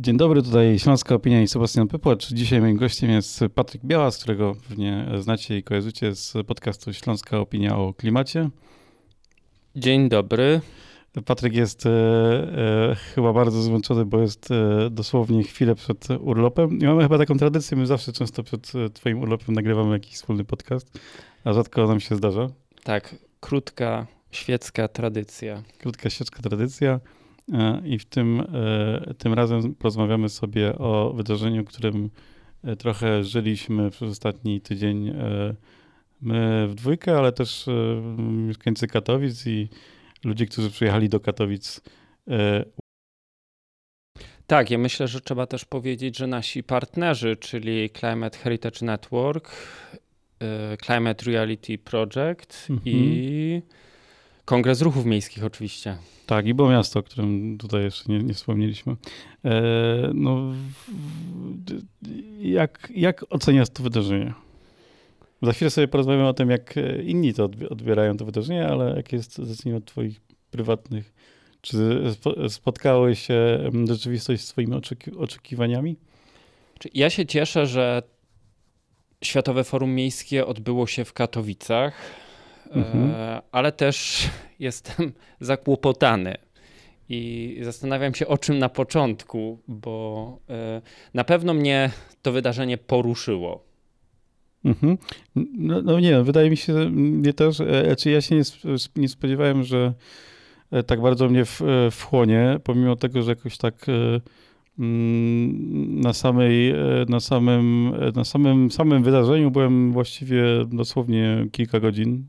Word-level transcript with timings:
Dzień 0.00 0.16
dobry, 0.16 0.42
tutaj 0.42 0.78
Śląska 0.78 1.14
Opinia 1.14 1.42
i 1.42 1.48
Sebastian 1.48 1.88
Pypłacz. 1.88 2.32
Dzisiaj 2.32 2.60
moim 2.60 2.76
gościem 2.76 3.10
jest 3.10 3.40
Patryk 3.54 3.84
Białas, 3.84 4.18
którego 4.18 4.54
pewnie 4.68 5.06
znacie 5.18 5.58
i 5.58 5.62
kojarzycie 5.62 6.14
z 6.14 6.32
podcastu 6.46 6.92
Śląska 6.92 7.38
Opinia 7.38 7.76
o 7.76 7.94
klimacie. 7.94 8.50
Dzień 9.76 10.08
dobry. 10.08 10.60
Patryk 11.24 11.54
jest 11.54 11.86
e, 11.86 11.90
e, 11.90 12.96
chyba 13.14 13.32
bardzo 13.32 13.62
zmęczony, 13.62 14.04
bo 14.04 14.20
jest 14.20 14.50
e, 14.50 14.90
dosłownie 14.90 15.42
chwilę 15.42 15.74
przed 15.74 16.08
urlopem. 16.20 16.78
I 16.78 16.84
mamy 16.84 17.02
chyba 17.02 17.18
taką 17.18 17.38
tradycję, 17.38 17.76
my 17.76 17.86
zawsze 17.86 18.12
często 18.12 18.42
przed 18.42 18.72
e, 18.74 18.90
twoim 18.90 19.20
urlopem 19.20 19.54
nagrywamy 19.54 19.92
jakiś 19.92 20.14
wspólny 20.14 20.44
podcast, 20.44 21.00
a 21.44 21.52
rzadko 21.52 21.86
nam 21.86 22.00
się 22.00 22.16
zdarza. 22.16 22.48
Tak, 22.84 23.14
krótka 23.40 24.06
świecka 24.30 24.88
tradycja. 24.88 25.62
Krótka 25.78 26.10
świecka 26.10 26.42
tradycja. 26.42 27.00
E, 27.52 27.82
I 27.84 27.98
w 27.98 28.04
tym, 28.04 28.40
e, 28.40 29.14
tym 29.14 29.34
razem 29.34 29.74
porozmawiamy 29.74 30.28
sobie 30.28 30.78
o 30.78 31.12
wydarzeniu, 31.12 31.64
którym 31.64 32.10
e, 32.64 32.76
trochę 32.76 33.24
żyliśmy 33.24 33.90
przez 33.90 34.10
ostatni 34.10 34.60
tydzień 34.60 35.12
my 36.22 36.68
w 36.68 36.74
dwójkę, 36.74 37.18
ale 37.18 37.32
też 37.32 37.66
mieszkańcy 38.18 38.86
Katowic 38.86 39.46
i 39.46 39.68
ludzie, 40.24 40.46
którzy 40.46 40.70
przyjechali 40.70 41.08
do 41.08 41.20
Katowic. 41.20 41.80
Tak, 44.46 44.70
ja 44.70 44.78
myślę, 44.78 45.08
że 45.08 45.20
trzeba 45.20 45.46
też 45.46 45.64
powiedzieć, 45.64 46.18
że 46.18 46.26
nasi 46.26 46.62
partnerzy, 46.62 47.36
czyli 47.36 47.90
Climate 47.90 48.38
Heritage 48.38 48.86
Network, 48.86 49.50
Climate 50.84 51.24
Reality 51.30 51.78
Project 51.78 52.66
mhm. 52.70 52.80
i 52.84 53.62
Kongres 54.50 54.82
Ruchów 54.82 55.04
Miejskich 55.04 55.44
oczywiście. 55.44 55.96
Tak, 56.26 56.46
i 56.46 56.54
było 56.54 56.70
miasto, 56.70 57.00
o 57.00 57.02
którym 57.02 57.58
tutaj 57.58 57.82
jeszcze 57.82 58.12
nie, 58.12 58.18
nie 58.18 58.34
wspomnieliśmy. 58.34 58.96
E, 59.44 59.62
no, 60.14 60.52
jak, 62.40 62.92
jak 62.94 63.24
oceniasz 63.30 63.70
to 63.70 63.82
wydarzenie? 63.82 64.34
Za 65.42 65.52
chwilę 65.52 65.70
sobie 65.70 65.88
porozmawiamy 65.88 66.28
o 66.28 66.34
tym, 66.34 66.50
jak 66.50 66.74
inni 67.04 67.34
to 67.34 67.44
odbierają 67.70 68.16
to 68.16 68.24
wydarzenie, 68.24 68.68
ale 68.68 68.96
jak 68.96 69.12
jest, 69.12 69.38
zacznijmy 69.38 69.78
od 69.78 69.84
twoich 69.84 70.20
prywatnych. 70.50 71.12
Czy 71.60 72.02
spotkały 72.48 73.16
się 73.16 73.70
rzeczywistość 73.88 74.42
z 74.42 74.48
twoimi 74.48 74.74
oczeki 74.74 75.10
oczekiwaniami? 75.16 75.96
Ja 76.94 77.10
się 77.10 77.26
cieszę, 77.26 77.66
że 77.66 78.02
Światowe 79.24 79.64
Forum 79.64 79.94
Miejskie 79.94 80.46
odbyło 80.46 80.86
się 80.86 81.04
w 81.04 81.12
Katowicach, 81.12 81.94
mhm. 82.70 83.10
E, 83.10 83.42
ale 83.52 83.72
też 83.72 84.28
jestem 84.58 85.12
zakłopotany. 85.40 86.34
I 87.08 87.58
zastanawiam 87.62 88.14
się 88.14 88.26
o 88.26 88.38
czym 88.38 88.58
na 88.58 88.68
początku, 88.68 89.58
bo 89.68 90.38
e, 90.48 90.82
na 91.14 91.24
pewno 91.24 91.54
mnie 91.54 91.90
to 92.22 92.32
wydarzenie 92.32 92.78
poruszyło. 92.78 93.64
Mhm. 94.64 94.98
No, 95.58 95.82
no, 95.82 96.00
nie, 96.00 96.22
wydaje 96.22 96.50
mi 96.50 96.56
się, 96.56 96.72
mnie 96.90 97.32
też, 97.32 97.60
e, 97.60 97.84
znaczy 97.84 98.10
ja 98.10 98.20
się 98.20 98.36
nie, 98.36 98.42
nie 98.96 99.08
spodziewałem, 99.08 99.62
że 99.62 99.94
tak 100.86 101.00
bardzo 101.00 101.28
mnie 101.28 101.44
w, 101.44 101.60
wchłonie, 101.90 102.58
pomimo 102.64 102.96
tego, 102.96 103.22
że 103.22 103.30
jakoś 103.30 103.58
tak 103.58 103.86
mm, 104.78 106.00
na 106.00 106.12
samej, 106.12 106.74
na 107.08 107.20
samym, 107.20 107.92
na 108.14 108.24
samym, 108.24 108.70
samym 108.70 109.02
wydarzeniu 109.02 109.50
byłem 109.50 109.92
właściwie 109.92 110.42
dosłownie 110.72 111.46
kilka 111.52 111.80
godzin 111.80 112.24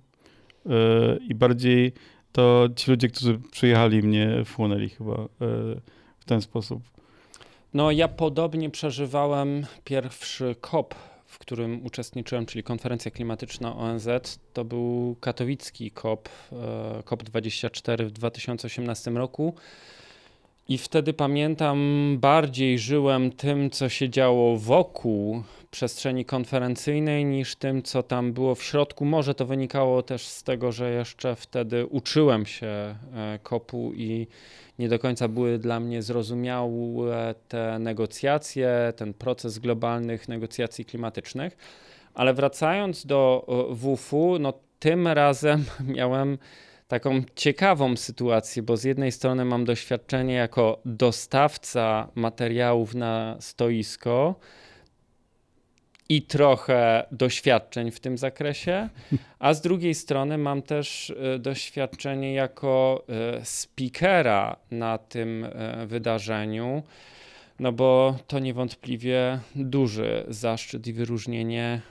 i 1.30 1.36
bardziej 1.36 1.94
to 2.32 2.70
ci 2.76 2.92
ludzie, 2.92 3.08
którzy 3.08 3.40
przyjechali, 3.52 4.04
mnie 4.04 4.46
wchłonęli 4.46 4.90
chyba 4.90 5.14
e, 5.14 5.28
w 6.20 6.26
ten 6.26 6.42
sposób. 6.42 6.84
No, 7.74 7.92
ja 7.92 8.08
podobnie 8.08 8.70
przeżywałem 8.70 9.66
pierwszy 9.84 10.56
COP, 10.62 10.96
w 11.26 11.40
którym 11.40 11.86
uczestniczyłem, 11.86 12.46
czyli 12.46 12.64
konferencja 12.64 13.12
klimatyczna 13.12 13.76
ONZ. 13.76 14.08
To 14.54 14.66
był 14.66 15.16
katowicki 15.20 15.92
COP, 15.92 16.30
e, 16.52 16.56
COP24 17.02 18.06
w 18.06 18.12
2018 18.12 19.12
roku. 19.12 19.56
I 20.68 20.78
wtedy 20.78 21.14
pamiętam, 21.14 21.78
bardziej 22.20 22.80
żyłem 22.80 23.32
tym, 23.32 23.70
co 23.70 23.90
się 23.90 24.10
działo 24.10 24.58
wokół 24.58 25.44
przestrzeni 25.72 26.26
konferencyjnej, 26.26 27.26
niż 27.26 27.56
tym, 27.56 27.84
co 27.84 28.04
tam 28.04 28.34
było 28.34 28.56
w 28.56 28.64
środku. 28.64 29.06
Może 29.06 29.36
to 29.36 29.46
wynikało 29.46 30.04
też 30.04 30.28
z 30.28 30.44
tego, 30.44 30.72
że 30.72 30.92
jeszcze 30.92 31.36
wtedy 31.36 31.86
uczyłem 31.86 32.46
się 32.46 32.68
e, 32.68 33.40
kopu 33.44 33.92
i 33.96 34.28
nie 34.80 34.90
do 34.90 35.00
końca 35.00 35.28
były 35.28 35.60
dla 35.60 35.80
mnie 35.80 36.02
zrozumiałe 36.02 37.36
te 37.48 37.80
negocjacje, 37.80 38.94
ten 38.96 39.14
proces 39.14 39.60
globalnych 39.60 40.28
negocjacji 40.28 40.86
klimatycznych. 40.86 41.58
Ale 42.14 42.34
wracając 42.34 43.06
do 43.06 43.48
e, 43.72 43.76
WUF-u, 43.76 44.40
no 44.40 44.54
tym 44.80 45.08
razem 45.08 45.66
miałem 45.98 46.38
taką 46.88 47.22
ciekawą 47.36 47.98
sytuację, 47.98 48.64
bo 48.64 48.78
z 48.78 48.84
jednej 48.84 49.12
strony 49.12 49.46
mam 49.46 49.66
doświadczenie 49.66 50.34
jako 50.34 50.82
dostawca 50.86 52.08
materiałów 52.16 52.96
na 52.96 53.38
stoisko 53.40 54.36
i 56.12 56.22
trochę 56.22 57.06
doświadczeń 57.12 57.92
w 57.92 58.00
tym 58.00 58.18
zakresie, 58.18 58.90
a 59.40 59.54
z 59.54 59.62
drugiej 59.62 59.96
strony 59.96 60.38
mam 60.38 60.62
też 60.62 61.10
e, 61.10 61.40
doświadczenie 61.40 62.34
jako 62.34 63.04
e, 63.10 63.46
speakera 63.46 64.56
na 64.72 64.98
tym 64.98 65.46
e, 65.46 65.86
wydarzeniu. 65.88 66.84
No 67.60 67.72
bo 67.72 68.18
to 68.28 68.40
niewątpliwie 68.40 69.40
duży 69.56 70.26
zaszczyt 70.28 70.88
i 70.88 70.94
wyróżnienie 70.94 71.82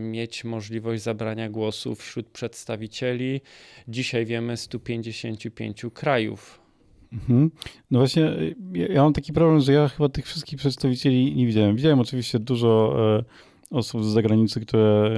mieć 0.00 0.44
możliwość 0.44 1.02
zabrania 1.02 1.48
głosu 1.48 1.94
wśród 1.94 2.28
przedstawicieli. 2.28 3.40
Dzisiaj 3.88 4.26
wiemy 4.26 4.56
155 4.56 5.82
krajów. 5.94 6.65
Mhm. 7.12 7.50
No 7.90 7.98
właśnie, 7.98 8.32
ja, 8.72 8.86
ja, 8.86 9.02
mam 9.02 9.12
taki 9.12 9.32
problem, 9.32 9.60
że 9.60 9.72
ja 9.72 9.88
chyba 9.88 10.08
tych 10.08 10.26
wszystkich 10.26 10.58
przedstawicieli 10.58 11.36
nie 11.36 11.46
widziałem. 11.46 11.76
Widziałem 11.76 12.00
oczywiście 12.00 12.38
dużo 12.38 12.96
e, 13.18 13.24
osób 13.70 14.04
z 14.04 14.06
zagranicy, 14.06 14.60
które 14.60 15.14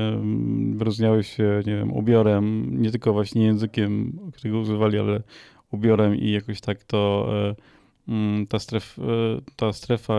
wyróżniały 0.73 1.25
się, 1.25 1.63
nie 1.67 1.77
wiem, 1.77 1.93
ubiorem, 1.93 2.77
nie 2.83 2.91
tylko 2.91 3.13
właśnie 3.13 3.45
językiem, 3.45 4.19
którego 4.35 4.59
używali, 4.59 4.99
ale 4.99 5.23
ubiorem 5.71 6.17
i 6.17 6.31
jakoś 6.31 6.61
tak 6.61 6.85
to 6.85 7.29
e, 7.33 7.79
Mm, 8.09 8.47
ta, 8.47 8.59
stref, 8.59 8.99
e, 8.99 9.03
ta 9.57 9.73
strefa 9.73 10.15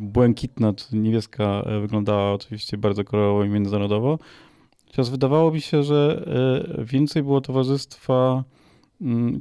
błękitna 0.00 0.72
czy 0.72 0.96
niebieska 0.96 1.62
wyglądała 1.80 2.32
oczywiście 2.32 2.78
bardzo 2.78 3.04
kolorowo 3.04 3.44
i 3.44 3.48
międzynarodowo. 3.48 4.18
Teraz 4.92 5.08
wydawało 5.10 5.50
mi 5.50 5.60
się, 5.60 5.82
że 5.82 6.24
więcej 6.78 7.22
było 7.22 7.40
towarzystwa, 7.40 8.44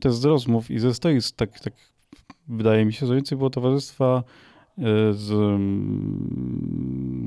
też 0.01 0.13
z 0.13 0.25
rozmów 0.25 0.71
i 0.71 0.79
ze 0.79 0.93
stoisk, 0.93 1.35
tak, 1.35 1.59
tak 1.59 1.73
wydaje 2.47 2.85
mi 2.85 2.93
się, 2.93 3.05
że 3.05 3.15
więcej 3.15 3.37
było 3.37 3.49
towarzystwa 3.49 4.23
z, 5.11 5.27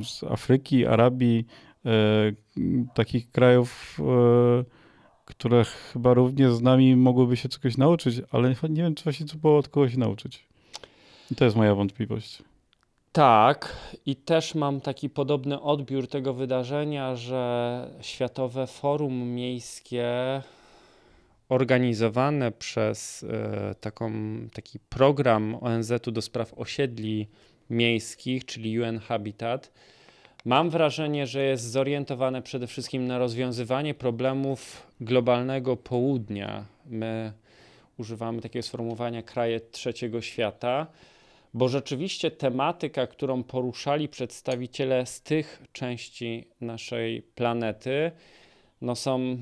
z 0.06 0.24
Afryki, 0.24 0.86
Arabii, 0.86 1.46
takich 2.94 3.30
krajów, 3.30 4.00
które 5.24 5.64
chyba 5.64 6.14
również 6.14 6.52
z 6.52 6.62
nami 6.62 6.96
mogłyby 6.96 7.36
się 7.36 7.48
czegoś 7.48 7.76
nauczyć, 7.76 8.20
ale 8.30 8.48
nie 8.48 8.82
wiem, 8.82 8.94
czy 8.94 9.04
właśnie 9.04 9.26
co 9.26 9.38
było 9.38 9.58
od 9.58 9.68
kogoś 9.68 9.96
nauczyć. 9.96 10.46
I 11.30 11.34
to 11.34 11.44
jest 11.44 11.56
moja 11.56 11.74
wątpliwość. 11.74 12.42
Tak, 13.12 13.76
i 14.06 14.16
też 14.16 14.54
mam 14.54 14.80
taki 14.80 15.10
podobny 15.10 15.60
odbiór 15.60 16.08
tego 16.08 16.34
wydarzenia, 16.34 17.16
że 17.16 17.90
Światowe 18.00 18.66
Forum 18.66 19.14
Miejskie 19.14 20.06
organizowane 21.52 22.52
przez 22.52 23.22
y, 23.22 23.28
taką, 23.80 24.12
taki 24.52 24.78
program 24.78 25.56
ONZ-u 25.60 26.10
do 26.10 26.22
spraw 26.22 26.54
osiedli 26.56 27.28
miejskich, 27.70 28.44
czyli 28.44 28.80
UN 28.80 28.98
Habitat, 28.98 29.72
Mam 30.44 30.70
wrażenie, 30.70 31.26
że 31.26 31.44
jest 31.44 31.70
zorientowane 31.70 32.42
przede 32.42 32.66
wszystkim 32.66 33.06
na 33.06 33.18
rozwiązywanie 33.18 33.94
problemów 33.94 34.86
globalnego 35.00 35.76
południa. 35.76 36.64
My 36.86 37.32
używamy 37.98 38.42
takiego 38.42 38.62
sformułowania 38.62 39.22
kraje 39.22 39.60
trzeciego 39.60 40.20
świata, 40.20 40.86
bo 41.54 41.68
rzeczywiście 41.68 42.30
tematyka, 42.30 43.06
którą 43.06 43.42
poruszali 43.42 44.08
przedstawiciele 44.08 45.06
z 45.06 45.22
tych 45.22 45.62
części 45.72 46.48
naszej 46.60 47.22
planety, 47.22 48.10
no 48.80 48.96
są 48.96 49.36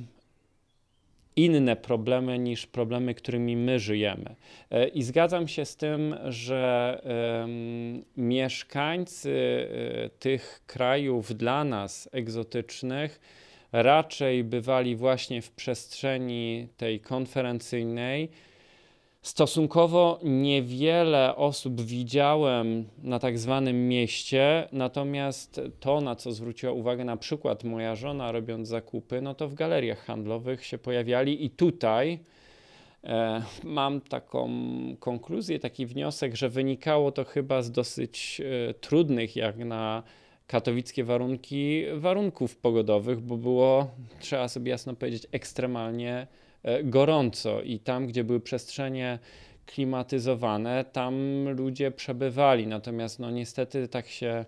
inne 1.36 1.76
problemy 1.76 2.38
niż 2.38 2.66
problemy, 2.66 3.14
którymi 3.14 3.56
my 3.56 3.78
żyjemy. 3.78 4.34
E, 4.70 4.88
I 4.88 5.02
zgadzam 5.02 5.48
się 5.48 5.64
z 5.64 5.76
tym, 5.76 6.16
że 6.28 7.00
mieszkańcy 8.16 9.68
e, 10.04 10.08
tych 10.08 10.62
krajów 10.66 11.36
dla 11.36 11.64
nas 11.64 12.08
egzotycznych 12.12 13.20
raczej 13.72 14.44
bywali 14.44 14.96
właśnie 14.96 15.42
w 15.42 15.50
przestrzeni 15.50 16.68
tej 16.76 17.00
konferencyjnej 17.00 18.30
Stosunkowo 19.22 20.20
niewiele 20.22 21.36
osób 21.36 21.80
widziałem 21.80 22.88
na 23.02 23.18
tak 23.18 23.38
zwanym 23.38 23.88
mieście, 23.88 24.68
natomiast 24.72 25.60
to, 25.80 26.00
na 26.00 26.16
co 26.16 26.32
zwróciła 26.32 26.72
uwagę 26.72 27.04
na 27.04 27.16
przykład 27.16 27.64
moja 27.64 27.94
żona 27.94 28.32
robiąc 28.32 28.68
zakupy, 28.68 29.20
no 29.20 29.34
to 29.34 29.48
w 29.48 29.54
galeriach 29.54 30.04
handlowych 30.04 30.66
się 30.66 30.78
pojawiali 30.78 31.44
i 31.44 31.50
tutaj 31.50 32.18
e, 33.04 33.42
mam 33.64 34.00
taką 34.00 34.50
konkluzję, 35.00 35.58
taki 35.58 35.86
wniosek, 35.86 36.36
że 36.36 36.48
wynikało 36.48 37.12
to 37.12 37.24
chyba 37.24 37.62
z 37.62 37.70
dosyć 37.70 38.40
e, 38.40 38.74
trudnych, 38.74 39.36
jak 39.36 39.58
na 39.58 40.02
katowickie 40.46 41.04
warunki, 41.04 41.84
warunków 41.94 42.56
pogodowych, 42.56 43.20
bo 43.20 43.36
było, 43.36 43.90
trzeba 44.20 44.48
sobie 44.48 44.70
jasno 44.70 44.94
powiedzieć, 44.94 45.26
ekstremalnie 45.32 46.26
gorąco 46.84 47.62
i 47.62 47.78
tam, 47.78 48.06
gdzie 48.06 48.24
były 48.24 48.40
przestrzenie 48.40 49.18
klimatyzowane, 49.66 50.84
tam 50.92 51.14
ludzie 51.48 51.90
przebywali. 51.90 52.66
Natomiast 52.66 53.18
no 53.18 53.30
niestety 53.30 53.88
tak 53.88 54.08
się 54.08 54.44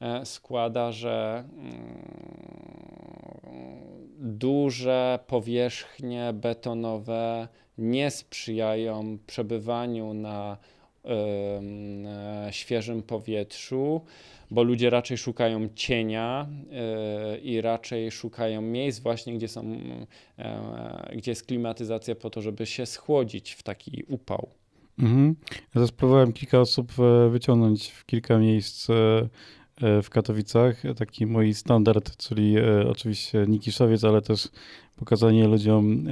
e, 0.00 0.26
składa, 0.26 0.92
że 0.92 1.44
mm, 1.58 1.74
duże 4.18 5.18
powierzchnie 5.26 6.32
betonowe 6.32 7.48
nie 7.78 8.10
sprzyjają 8.10 9.18
przebywaniu 9.26 10.14
na 10.14 10.56
e, 10.56 10.73
świeżym 12.50 13.02
powietrzu 13.02 14.00
bo 14.50 14.62
ludzie 14.62 14.90
raczej 14.90 15.18
szukają 15.18 15.68
cienia 15.74 16.46
yy, 16.70 17.38
i 17.38 17.60
raczej 17.60 18.10
szukają 18.10 18.62
miejsc 18.62 19.00
właśnie, 19.00 19.34
gdzie, 19.34 19.48
są, 19.48 19.72
yy, 20.38 20.44
gdzie 21.16 21.30
jest 21.30 21.46
klimatyzacja 21.46 22.14
po 22.14 22.30
to, 22.30 22.42
żeby 22.42 22.66
się 22.66 22.86
schłodzić 22.86 23.52
w 23.52 23.62
taki 23.62 24.04
upał. 24.08 24.48
Mhm. 24.98 25.36
Ja 25.74 25.86
spróbowałem 25.86 26.32
kilka 26.32 26.60
osób 26.60 26.92
e, 26.98 27.28
wyciągnąć 27.28 27.88
w 27.88 28.06
kilka 28.06 28.38
miejsc 28.38 28.86
w 30.02 30.10
Katowicach. 30.10 30.82
Taki 30.96 31.26
mój 31.26 31.54
standard, 31.54 32.16
czyli 32.16 32.54
oczywiście 32.88 33.44
Nikiszowiec, 33.48 34.04
ale 34.04 34.22
też 34.22 34.48
pokazanie 34.96 35.48
ludziom 35.48 36.06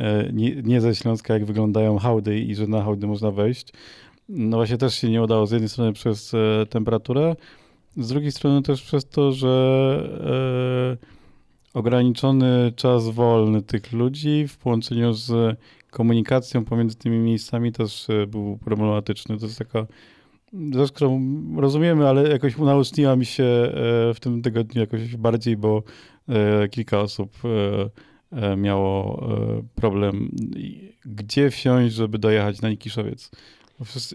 nie 0.63 0.81
ze 0.81 0.95
Śląska, 0.95 1.35
jak 1.35 1.45
wyglądają 1.45 1.99
hałdy 1.99 2.39
i 2.39 2.55
że 2.55 2.67
na 2.67 2.83
hałdy 2.83 3.07
można 3.07 3.31
wejść. 3.31 3.73
No 4.35 4.57
właśnie 4.57 4.79
też 4.79 4.95
się 4.95 5.11
nie 5.11 5.23
udało 5.23 5.47
z 5.47 5.51
jednej 5.51 5.69
strony 5.69 5.93
przez 5.93 6.33
temperaturę, 6.71 7.37
z 7.97 8.09
drugiej 8.09 8.33
strony 8.33 8.63
też 8.63 8.83
przez 8.83 9.09
to, 9.09 9.33
że 9.33 10.99
e, 11.75 11.79
ograniczony 11.79 12.73
czas 12.77 13.09
wolny 13.09 13.63
tych 13.63 13.93
ludzi 13.93 14.49
w 14.49 14.57
połączeniu 14.57 15.13
z 15.13 15.59
komunikacją 15.91 16.65
pomiędzy 16.65 16.97
tymi 16.97 17.19
miejscami 17.19 17.73
też 17.73 18.11
e, 18.11 18.27
był 18.27 18.59
problematyczny. 18.59 19.39
To 19.39 19.47
jest 19.47 19.59
taka 19.59 19.87
rzecz, 20.75 20.93
którą 20.93 21.21
rozumiemy, 21.57 22.09
ale 22.09 22.29
jakoś 22.29 22.59
unaoczniła 22.59 23.17
mi 23.17 23.27
się 23.27 23.45
e, 23.45 23.71
w 24.15 24.21
tym 24.21 24.43
tygodniu 24.43 24.81
jakoś 24.81 25.17
bardziej, 25.17 25.57
bo 25.57 25.83
e, 26.29 26.69
kilka 26.69 27.01
osób 27.01 27.33
e, 28.33 28.57
miało 28.57 29.29
problem, 29.75 30.31
gdzie 31.05 31.51
wsiąść, 31.51 31.95
żeby 31.95 32.19
dojechać 32.19 32.61
na 32.61 32.71
Nikiszowiec. 32.71 33.31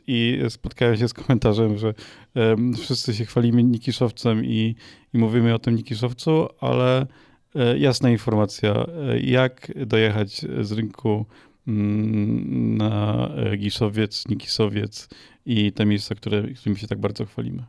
I 0.07 0.39
spotkałem 0.49 0.97
się 0.97 1.07
z 1.07 1.13
komentarzem, 1.13 1.77
że 1.77 1.93
um, 2.35 2.73
wszyscy 2.73 3.13
się 3.13 3.25
chwalimy 3.25 3.63
Nikiszowcem 3.63 4.45
i, 4.45 4.75
i 5.13 5.17
mówimy 5.17 5.53
o 5.53 5.59
tym 5.59 5.75
Nikiszowcu, 5.75 6.47
ale 6.59 7.07
e, 7.55 7.77
jasna 7.77 8.09
informacja, 8.09 8.73
e, 8.73 9.19
jak 9.19 9.71
dojechać 9.85 10.45
z 10.61 10.71
rynku 10.71 11.25
mm, 11.67 12.77
na 12.77 13.29
Giszowiec, 13.57 14.27
Nikisowiec 14.27 15.09
i 15.45 15.71
te 15.71 15.85
miejsca, 15.85 16.15
które, 16.15 16.43
którymi 16.43 16.79
się 16.79 16.87
tak 16.87 16.99
bardzo 16.99 17.25
chwalimy. 17.25 17.63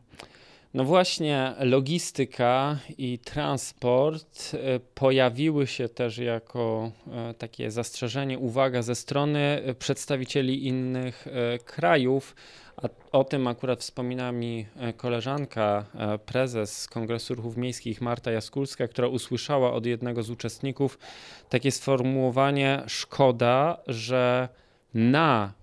No 0.73 0.83
właśnie, 0.83 1.53
logistyka 1.59 2.77
i 2.97 3.19
transport 3.19 4.51
e, 4.53 4.79
pojawiły 4.79 5.67
się 5.67 5.89
też 5.89 6.17
jako 6.17 6.91
e, 7.11 7.33
takie 7.33 7.71
zastrzeżenie, 7.71 8.39
uwaga 8.39 8.81
ze 8.81 8.95
strony 8.95 9.39
e, 9.39 9.73
przedstawicieli 9.73 10.67
innych 10.67 11.27
krajów. 11.65 12.35
A 12.77 12.89
o 13.11 13.23
tym 13.23 13.47
akurat 13.47 13.79
wspomina 13.79 14.31
mi 14.31 14.65
koleżanka, 14.97 15.85
prezes 16.25 16.87
Kongresu 16.87 17.35
Ruchów 17.35 17.57
Miejskich 17.57 18.01
Marta 18.01 18.31
Jaskulska, 18.31 18.87
która 18.87 19.07
usłyszała 19.07 19.73
od 19.73 19.85
jednego 19.85 20.23
z 20.23 20.29
uczestników 20.29 20.99
takie 21.49 21.71
sformułowanie: 21.71 22.83
Szkoda, 22.87 23.77
że 23.87 24.49
na 24.93 25.53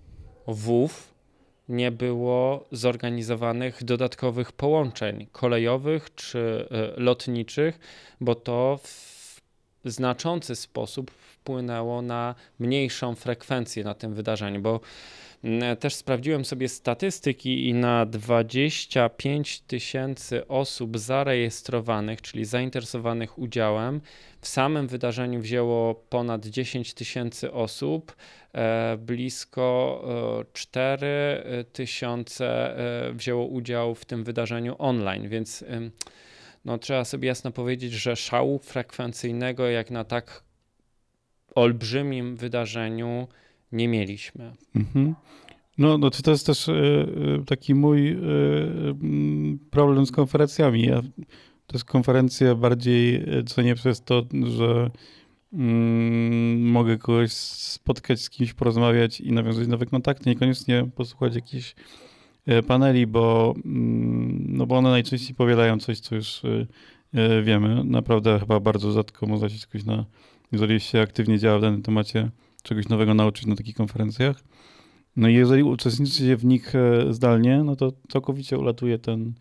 WUF 0.47 1.16
nie 1.69 1.91
było 1.91 2.65
zorganizowanych 2.71 3.83
dodatkowych 3.83 4.51
połączeń 4.51 5.27
kolejowych 5.31 6.15
czy 6.15 6.67
e, 6.71 7.01
lotniczych, 7.01 7.79
bo 8.21 8.35
to 8.35 8.79
w 8.83 9.41
znaczący 9.85 10.55
sposób 10.55 11.11
wpłynęło 11.11 12.01
na 12.01 12.35
mniejszą 12.59 13.15
frekwencję 13.15 13.83
na 13.83 13.93
tym 13.93 14.13
wydarzeniu, 14.13 14.61
bo 14.61 14.79
też 15.79 15.95
sprawdziłem 15.95 16.45
sobie 16.45 16.69
statystyki 16.69 17.67
i 17.69 17.73
na 17.73 18.05
25 18.05 19.59
tysięcy 19.59 20.47
osób 20.47 20.97
zarejestrowanych, 20.97 22.21
czyli 22.21 22.45
zainteresowanych 22.45 23.39
udziałem, 23.39 24.01
w 24.41 24.47
samym 24.47 24.87
wydarzeniu 24.87 25.39
wzięło 25.41 25.95
ponad 25.95 26.45
10 26.45 26.93
tysięcy 26.93 27.53
osób, 27.53 28.15
e, 28.53 28.97
blisko 28.97 30.03
4 30.53 31.07
e, 31.07 31.63
tysiące 31.63 32.77
e, 32.77 33.13
wzięło 33.13 33.45
udział 33.45 33.95
w 33.95 34.05
tym 34.05 34.23
wydarzeniu 34.23 34.75
online, 34.77 35.29
więc 35.29 35.63
no, 36.65 36.77
trzeba 36.77 37.05
sobie 37.05 37.27
jasno 37.27 37.51
powiedzieć, 37.51 37.93
że 37.93 38.15
szału 38.15 38.59
frekwencyjnego 38.59 39.69
jak 39.69 39.91
na 39.91 40.03
tak 40.03 40.43
olbrzymim 41.55 42.35
wydarzeniu 42.35 43.27
nie 43.71 43.87
mieliśmy. 43.87 44.53
Mhm. 44.75 45.15
No, 45.77 45.97
no 45.97 46.09
to 46.09 46.31
jest 46.31 46.45
też 46.45 46.69
taki 47.45 47.75
mój 47.75 48.17
problem 49.71 50.05
z 50.05 50.11
konferencjami. 50.11 50.85
Ja 50.85 51.01
to 51.67 51.73
jest 51.73 51.85
konferencja 51.85 52.55
bardziej 52.55 53.25
cenię 53.45 53.75
przez 53.75 54.01
to, 54.01 54.25
że 54.57 54.91
mm, 55.53 56.61
mogę 56.71 56.97
kogoś 56.97 57.31
spotkać, 57.31 58.21
z 58.21 58.29
kimś 58.29 58.53
porozmawiać 58.53 59.21
i 59.21 59.31
nawiązać 59.31 59.67
nowe 59.67 59.85
kontakty, 59.85 60.29
niekoniecznie 60.29 60.89
posłuchać 60.95 61.35
jakichś 61.35 61.75
paneli, 62.67 63.07
bo, 63.07 63.55
mm, 63.65 64.57
no 64.57 64.65
bo 64.65 64.77
one 64.77 64.89
najczęściej 64.89 65.35
powielają 65.35 65.79
coś, 65.79 65.99
co 65.99 66.15
już 66.15 66.41
wiemy. 67.43 67.83
Naprawdę 67.83 68.39
chyba 68.39 68.59
bardzo 68.59 68.91
rzadko 68.91 69.25
można 69.25 69.49
się 69.49 69.59
czegoś 69.59 69.83
na, 69.83 70.05
jeżeli 70.51 70.79
się 70.79 71.01
aktywnie 71.01 71.39
działa 71.39 71.57
w 71.57 71.61
danym 71.61 71.81
temacie, 71.81 72.29
czegoś 72.67 72.87
nowego 72.87 73.13
nauczyć 73.13 73.45
na 73.45 73.55
takich 73.55 73.75
konferencjach. 73.75 74.43
No 75.15 75.27
i 75.27 75.33
jeżeli 75.33 75.63
uczestniczycie 75.63 76.37
w 76.37 76.45
nich 76.45 76.73
zdalnie, 77.09 77.63
no 77.63 77.75
to 77.75 77.91
całkowicie 78.09 78.57
ulatuje 78.57 78.99
ten, 78.99 79.33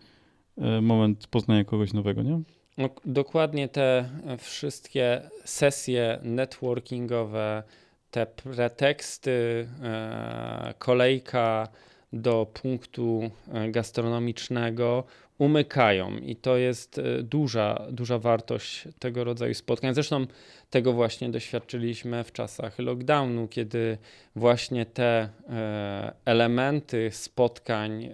E, 0.58 0.80
moment 0.80 1.26
poznania 1.26 1.64
kogoś 1.64 1.92
nowego, 1.92 2.22
nie? 2.22 2.40
No, 2.78 2.88
dokładnie 3.04 3.68
te 3.68 4.10
wszystkie 4.38 5.30
sesje 5.44 6.18
networkingowe, 6.22 7.62
te 8.10 8.26
preteksty, 8.26 9.68
e, 9.82 10.74
kolejka 10.78 11.68
do 12.12 12.46
punktu 12.62 13.30
e, 13.52 13.70
gastronomicznego 13.70 15.04
umykają 15.38 16.16
i 16.16 16.36
to 16.36 16.56
jest 16.56 17.00
duża, 17.22 17.86
duża 17.90 18.18
wartość 18.18 18.88
tego 18.98 19.24
rodzaju 19.24 19.54
spotkań. 19.54 19.94
Zresztą 19.94 20.26
tego 20.70 20.92
właśnie 20.92 21.30
doświadczyliśmy 21.30 22.24
w 22.24 22.32
czasach 22.32 22.78
lockdownu, 22.78 23.48
kiedy 23.48 23.98
właśnie 24.36 24.86
te 24.86 25.28
elementy 26.24 27.10
spotkań 27.12 28.10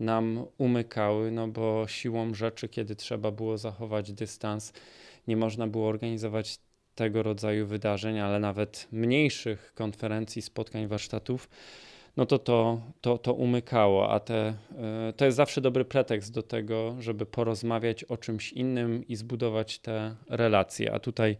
nam 0.00 0.44
umykały, 0.58 1.30
no 1.30 1.48
bo 1.48 1.84
siłą 1.88 2.34
rzeczy, 2.34 2.68
kiedy 2.68 2.96
trzeba 2.96 3.30
było 3.30 3.58
zachować 3.58 4.12
dystans, 4.12 4.72
nie 5.28 5.36
można 5.36 5.66
było 5.66 5.88
organizować 5.88 6.58
tego 6.94 7.22
rodzaju 7.22 7.66
wydarzeń, 7.66 8.18
ale 8.18 8.40
nawet 8.40 8.88
mniejszych 8.92 9.72
konferencji, 9.74 10.42
spotkań, 10.42 10.86
warsztatów, 10.86 11.48
no 12.18 12.26
to 12.26 12.38
to, 12.38 12.80
to, 13.00 13.18
to 13.18 13.32
umykało, 13.32 14.10
a 14.10 14.20
te, 14.20 14.54
e, 14.78 15.12
to 15.16 15.24
jest 15.24 15.36
zawsze 15.36 15.60
dobry 15.60 15.84
pretekst 15.84 16.32
do 16.32 16.42
tego, 16.42 16.96
żeby 17.00 17.26
porozmawiać 17.26 18.04
o 18.04 18.16
czymś 18.16 18.52
innym 18.52 19.08
i 19.08 19.16
zbudować 19.16 19.78
te 19.78 20.14
relacje. 20.28 20.92
A 20.92 20.98
tutaj, 20.98 21.36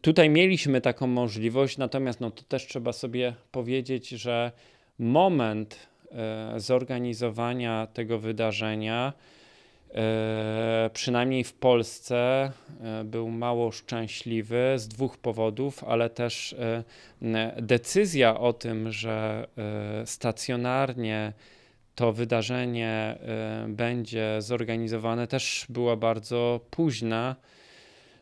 tutaj 0.00 0.30
mieliśmy 0.30 0.80
taką 0.80 1.06
możliwość, 1.06 1.78
natomiast 1.78 2.20
no 2.20 2.30
to 2.30 2.42
też 2.42 2.66
trzeba 2.66 2.92
sobie 2.92 3.34
powiedzieć, 3.52 4.08
że 4.08 4.52
moment 4.98 5.94
E, 6.14 6.60
zorganizowania 6.60 7.86
tego 7.86 8.18
wydarzenia 8.18 9.12
przynajmniej 10.92 11.44
w 11.44 11.52
Polsce 11.52 12.52
był 13.04 13.30
mało 13.30 13.72
szczęśliwy 13.72 14.74
z 14.76 14.88
dwóch 14.88 15.18
powodów, 15.18 15.84
ale 15.84 16.10
też 16.10 16.56
decyzja 17.56 18.40
o 18.40 18.52
tym, 18.52 18.92
że 18.92 19.46
stacjonarnie 20.04 21.32
to 21.94 22.12
wydarzenie 22.12 23.18
będzie 23.68 24.36
zorganizowane, 24.38 25.26
też 25.26 25.66
była 25.68 25.96
bardzo 25.96 26.60
późna. 26.70 27.36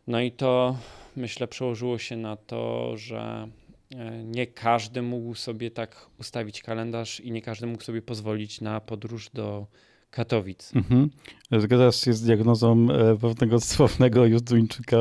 No 0.07 0.21
i 0.21 0.31
to 0.31 0.77
myślę 1.15 1.47
przełożyło 1.47 1.97
się 1.97 2.17
na 2.17 2.35
to, 2.35 2.97
że 2.97 3.47
e, 3.95 4.23
nie 4.23 4.47
każdy 4.47 5.01
mógł 5.01 5.35
sobie 5.35 5.71
tak 5.71 6.05
ustawić 6.19 6.61
kalendarz 6.61 7.19
i 7.19 7.31
nie 7.31 7.41
każdy 7.41 7.67
mógł 7.67 7.83
sobie 7.83 8.01
pozwolić 8.01 8.61
na 8.61 8.81
podróż 8.81 9.29
do 9.29 9.67
Katowic. 10.13 10.71
Mhm. 10.75 11.09
Zgadzasz 11.51 11.95
się 11.95 12.13
z 12.13 12.21
diagnozą 12.21 12.87
e, 12.91 13.17
pewnego 13.17 13.59
sławnego 13.59 14.25
Juzduńczyka, 14.25 14.97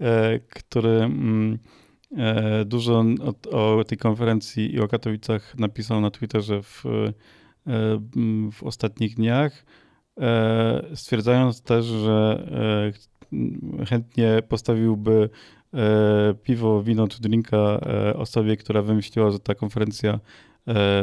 e, 0.00 0.38
który 0.38 0.90
mm, 0.90 1.58
dużo 2.66 3.04
o, 3.50 3.84
tej 3.84 3.98
konferencji 3.98 4.74
i 4.74 4.80
o 4.80 4.88
Katowicach 4.88 5.58
napisał 5.58 6.00
na 6.00 6.10
Twitterze 6.10 6.62
w, 6.62 6.84
w 8.52 8.62
ostatnich 8.62 9.14
dniach, 9.14 9.64
stwierdzając 10.94 11.62
też, 11.62 11.84
że 11.84 12.46
chętnie 13.88 14.42
postawiłby 14.48 15.30
e, 15.74 16.34
piwo, 16.42 16.82
wino 16.82 17.08
czy 17.08 17.20
drinka 17.20 17.56
e, 17.56 18.16
osobie, 18.16 18.56
która 18.56 18.82
wymyśliła, 18.82 19.30
że 19.30 19.38
ta 19.38 19.54
konferencja 19.54 20.12
e, 20.12 20.20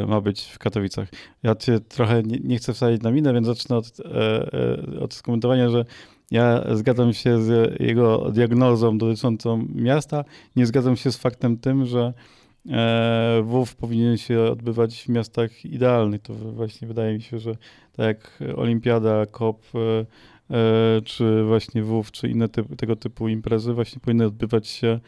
ma 0.06 0.20
być 0.20 0.42
w 0.42 0.58
Katowicach. 0.58 1.08
Ja 1.42 1.54
cię 1.54 1.80
trochę 1.80 2.22
nie, 2.22 2.38
nie 2.44 2.56
chcę 2.56 2.72
wsadzić 2.72 3.02
na 3.02 3.10
minę, 3.10 3.32
więc 3.32 3.46
zacznę 3.46 3.76
od, 3.76 3.96
od 5.00 5.14
skomentowania, 5.14 5.70
że 5.70 5.84
ja 6.30 6.64
zgadzam 6.74 7.12
się 7.12 7.42
z 7.42 7.80
jego 7.80 8.30
diagnozą 8.30 8.98
dotyczącą 8.98 9.66
miasta. 9.74 10.24
Nie 10.56 10.66
zgadzam 10.66 10.96
się 10.96 11.12
z 11.12 11.16
faktem 11.16 11.56
tym, 11.56 11.86
że 11.86 12.12
WUF 13.42 13.74
powinien 13.74 14.16
się 14.16 14.40
odbywać 14.40 15.02
w 15.02 15.08
miastach 15.08 15.64
idealnych. 15.64 16.22
To 16.22 16.34
właśnie 16.34 16.88
wydaje 16.88 17.14
mi 17.14 17.22
się, 17.22 17.38
że 17.38 17.56
tak 17.96 18.06
jak 18.06 18.38
Olimpiada, 18.56 19.26
COP, 19.26 19.62
E, 20.50 21.00
czy 21.04 21.44
właśnie 21.44 21.82
WUF, 21.82 22.12
czy 22.12 22.28
inne 22.28 22.48
tego 22.48 22.96
typu 22.96 23.28
imprezy 23.28 23.72
właśnie 23.72 24.00
powinny 24.00 24.26
odbywać 24.26 24.68
się 24.68 25.00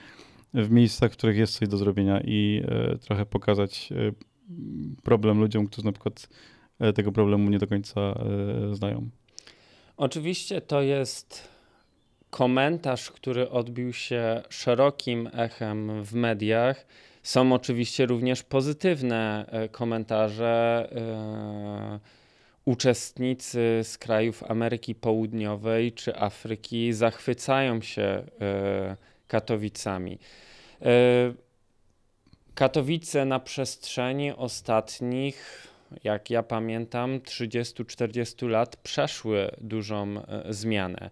w 0.54 0.70
miejscach, 0.70 1.12
w 1.12 1.16
których 1.16 1.36
jest 1.36 1.58
coś 1.58 1.68
do 1.68 1.76
zrobienia 1.76 2.20
i 2.20 2.62
e, 2.68 2.98
trochę 2.98 3.26
pokazać 3.26 3.92
e, 3.92 4.12
problem 5.02 5.40
ludziom, 5.40 5.66
którzy 5.66 5.84
na 5.84 5.92
przykład 5.92 6.28
tego 6.94 7.12
problemu 7.12 7.50
nie 7.50 7.58
do 7.58 7.66
końca 7.66 8.00
znają. 8.72 9.08
Oczywiście 9.96 10.60
to 10.60 10.82
jest 10.82 11.48
komentarz, 12.30 13.10
który 13.10 13.50
odbił 13.50 13.92
się 13.92 14.42
szerokim 14.48 15.30
echem 15.32 16.04
w 16.04 16.14
mediach. 16.14 16.86
Są 17.22 17.52
oczywiście 17.52 18.06
również 18.06 18.42
pozytywne 18.42 19.50
komentarze 19.72 20.88
uczestnicy 22.64 23.80
z 23.82 23.98
krajów 23.98 24.44
Ameryki 24.50 24.94
Południowej 24.94 25.92
czy 25.92 26.16
Afryki 26.16 26.92
zachwycają 26.92 27.80
się 27.80 28.02
e, 28.02 28.96
Katowicami. 29.28 30.18
E, 32.58 32.60
Katowice 32.60 33.24
na 33.24 33.40
przestrzeni 33.40 34.32
ostatnich, 34.32 35.68
jak 36.04 36.30
ja 36.30 36.42
pamiętam, 36.42 37.20
30-40 37.20 38.48
lat 38.48 38.76
przeszły 38.76 39.50
dużą 39.60 40.14
e, 40.18 40.44
zmianę. 40.52 41.10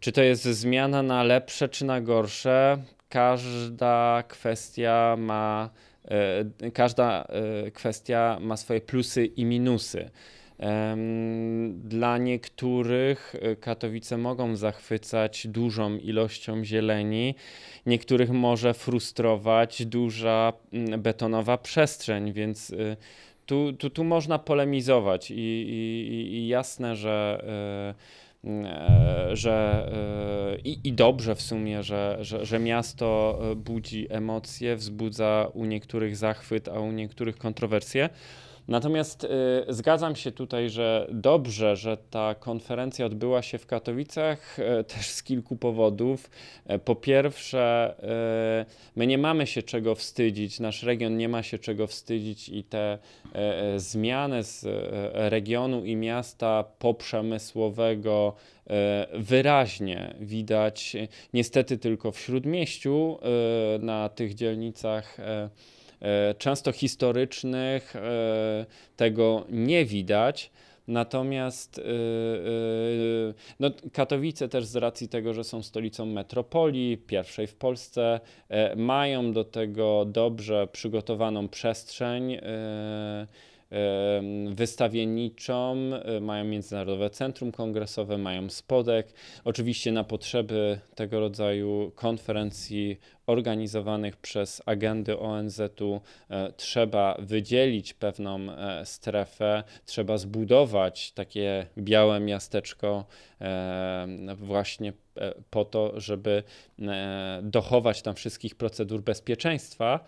Czy 0.00 0.12
to 0.12 0.22
jest 0.22 0.42
zmiana 0.42 1.02
na 1.02 1.22
lepsze 1.22 1.68
czy 1.68 1.84
na 1.84 2.00
gorsze? 2.00 2.78
Każda 3.08 4.24
kwestia 4.28 5.16
ma, 5.18 5.70
każda 6.74 7.28
kwestia 7.74 8.38
ma 8.40 8.56
swoje 8.56 8.80
plusy 8.80 9.26
i 9.26 9.44
minusy. 9.44 10.10
Dla 11.74 12.18
niektórych 12.18 13.34
e, 13.40 13.56
Katowice 13.56 14.18
mogą 14.18 14.56
zachwycać 14.56 15.46
dużą 15.46 15.96
ilością 15.96 16.64
zieleni, 16.64 17.34
niektórych 17.86 18.30
może 18.30 18.74
frustrować 18.74 19.86
duża 19.86 20.52
betonowa 20.98 21.58
przestrzeń, 21.58 22.32
więc 22.32 22.70
e, 22.70 22.96
tu, 23.46 23.72
tu, 23.72 23.90
tu 23.90 24.04
można 24.04 24.38
polemizować 24.38 25.30
i, 25.30 25.34
i, 25.34 26.34
i 26.34 26.48
jasne, 26.48 26.96
że 26.96 27.44
e, 27.94 28.18
że 29.32 29.90
i, 30.64 30.80
i, 30.84 30.92
dobrze 30.92 31.34
w 31.34 31.42
sumie, 31.42 31.82
że, 31.82 32.18
że, 32.20 32.46
że 32.46 32.58
miasto 32.58 33.38
budzi 33.56 34.06
emocje, 34.10 34.76
wzbudza 34.76 35.48
u 35.54 35.64
niektórych 35.64 36.16
zachwyt, 36.16 36.68
a 36.68 36.80
u 36.80 36.92
niektórych 36.92 37.38
kontrowersje. 37.38 38.08
Natomiast 38.68 39.24
y, 39.24 39.28
zgadzam 39.68 40.16
się 40.16 40.32
tutaj, 40.32 40.70
że 40.70 41.06
dobrze, 41.12 41.76
że 41.76 41.96
ta 42.10 42.34
konferencja 42.34 43.06
odbyła 43.06 43.42
się 43.42 43.58
w 43.58 43.66
Katowicach 43.66 44.58
y, 44.58 44.84
też 44.94 45.06
z 45.06 45.22
kilku 45.22 45.56
powodów. 45.56 46.30
Y, 46.70 46.78
po 46.78 46.94
pierwsze, 46.94 47.94
y, 48.62 48.90
my 48.96 49.06
nie 49.06 49.18
mamy 49.18 49.46
się 49.46 49.62
czego 49.62 49.94
wstydzić, 49.94 50.60
nasz 50.60 50.82
region 50.82 51.16
nie 51.16 51.28
ma 51.28 51.42
się 51.42 51.58
czego 51.58 51.86
wstydzić 51.86 52.48
i 52.48 52.64
te 52.64 52.94
y, 52.94 53.74
y, 53.76 53.80
zmiany 53.80 54.42
z 54.42 54.66
regionu 55.12 55.84
i 55.84 55.96
miasta 55.96 56.64
poprzemysłowego 56.78 58.34
wyraźnie 59.14 60.14
widać 60.20 60.96
niestety 61.32 61.78
tylko 61.78 62.12
w 62.12 62.18
śródmieściu 62.18 63.18
na 63.80 64.08
tych 64.08 64.34
dzielnicach 64.34 65.18
E, 65.20 65.48
często 66.38 66.72
historycznych 66.72 67.96
e, 67.96 68.66
tego 68.96 69.44
nie 69.50 69.84
widać. 69.84 70.50
Natomiast 70.88 71.78
e, 71.78 71.82
no, 73.60 73.70
Katowice 73.92 74.48
też 74.48 74.64
z 74.64 74.76
racji 74.76 75.08
tego, 75.08 75.34
że 75.34 75.44
są 75.44 75.62
stolicą 75.62 76.06
metropolii, 76.06 76.98
pierwszej 76.98 77.46
w 77.46 77.54
Polsce, 77.54 78.20
mają 78.76 79.32
do 79.32 79.44
tego 79.44 80.04
dobrze 80.04 80.68
przygotowaną 80.72 81.48
przestrzeń 81.48 82.38
wystawienniczą, 84.50 85.76
e, 86.04 86.20
mają 86.20 86.44
Międzynarodowe 86.44 87.10
Centrum 87.10 87.52
Kongresowe, 87.52 88.18
mają 88.18 88.50
Spodek. 88.50 89.12
Oczywiście 89.44 89.92
na 89.92 90.04
potrzeby 90.04 90.78
tego 90.94 91.20
rodzaju 91.20 91.92
konferencji 91.94 93.00
organizowanych 93.26 94.16
przez 94.16 94.62
agendy 94.66 95.18
ONZ-u 95.18 96.00
e, 96.30 96.52
trzeba 96.52 97.16
wydzielić 97.18 97.94
pewną 97.94 98.38
e, 98.40 98.86
strefę, 98.86 99.62
trzeba 99.84 100.18
zbudować 100.18 101.12
takie 101.12 101.66
białe 101.78 102.20
miasteczko 102.20 103.04
właśnie 104.36 104.92
po 105.50 105.64
to, 105.64 106.00
żeby 106.00 106.42
dochować 107.42 108.02
tam 108.02 108.14
wszystkich 108.14 108.54
procedur 108.54 109.02
bezpieczeństwa. 109.02 110.04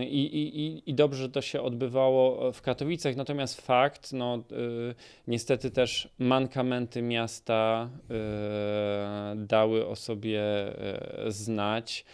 I, 0.00 0.22
i, 0.22 0.90
I 0.90 0.94
dobrze, 0.94 1.22
że 1.22 1.28
to 1.28 1.42
się 1.42 1.62
odbywało 1.62 2.52
w 2.52 2.62
Katowicach, 2.62 3.16
natomiast 3.16 3.60
fakt, 3.60 4.12
no 4.12 4.36
y, 4.36 4.94
niestety 5.26 5.70
też 5.70 6.08
mankamenty 6.18 7.02
miasta 7.02 7.90
y, 9.34 9.46
dały 9.46 9.86
o 9.86 9.96
sobie 9.96 10.42
znać. 11.28 12.04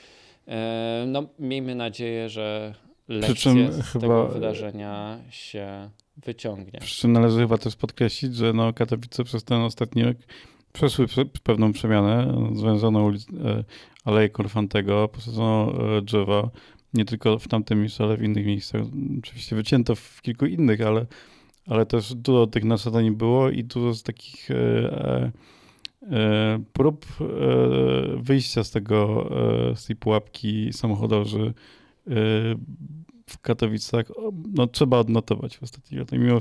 No, 1.07 1.27
miejmy 1.39 1.75
nadzieję, 1.75 2.29
że 2.29 2.75
lekcje 3.09 3.73
z 3.73 3.87
chyba, 3.87 4.01
tego 4.01 4.29
wydarzenia 4.29 5.19
się 5.31 5.91
wyciągnie. 6.17 6.81
Przy 6.81 7.01
czym 7.01 7.13
należy 7.13 7.39
chyba 7.39 7.59
też 7.59 7.77
podkreślić, 7.77 8.37
że 8.37 8.53
no, 8.53 8.73
Katowice 8.73 9.25
przez 9.25 9.45
ten 9.45 9.61
ostatni 9.61 10.05
rok 10.05 10.17
przeszły 10.77 11.07
pewną 11.43 11.73
przemianę. 11.73 12.35
Ulic, 13.05 13.27
e, 13.45 13.65
Aleję 14.05 14.29
Korfantego, 14.29 15.09
posadzono 15.09 15.73
e, 15.97 16.03
drzewa, 16.03 16.51
nie 16.95 17.05
tylko 17.05 17.39
w 17.39 17.49
tamtym 17.49 17.81
miejscu, 17.81 18.05
ale 18.05 18.17
w 18.17 18.23
innych 18.23 18.47
miejscach. 18.47 18.83
Oczywiście 19.19 19.57
wycięto 19.57 19.95
w 19.95 20.23
kilku 20.23 20.47
innych, 20.47 20.81
ale, 20.81 21.07
ale 21.67 21.87
też 21.87 22.15
dużo 22.15 22.47
tych 22.47 22.65
nasadań 22.65 23.11
było 23.11 23.51
i 23.51 23.65
dużo 23.65 23.95
z 23.95 24.03
takich 24.03 24.51
e, 24.51 25.33
e, 26.11 26.63
prób 26.73 27.07
e, 27.21 27.25
wyjścia 28.17 28.65
z 28.65 28.71
tego, 28.71 29.31
e, 29.71 29.77
z 29.77 29.87
tej 29.87 29.97
pułapki 29.97 30.73
samochodorzy 30.73 31.55
e, 32.07 32.13
w 33.29 33.39
Katowicach 33.41 34.07
no, 34.55 34.67
trzeba 34.67 34.99
odnotować 34.99 35.57
w 35.59 35.63
ostatnich 35.63 36.01
latach. 36.01 36.19
Mimo 36.19 36.39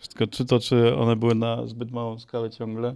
wszystko, 0.00 0.26
czy 0.26 0.44
to, 0.44 0.60
czy 0.60 0.96
one 0.96 1.16
były 1.16 1.34
na 1.34 1.66
zbyt 1.66 1.90
małą 1.90 2.18
skalę 2.18 2.50
ciągle, 2.50 2.94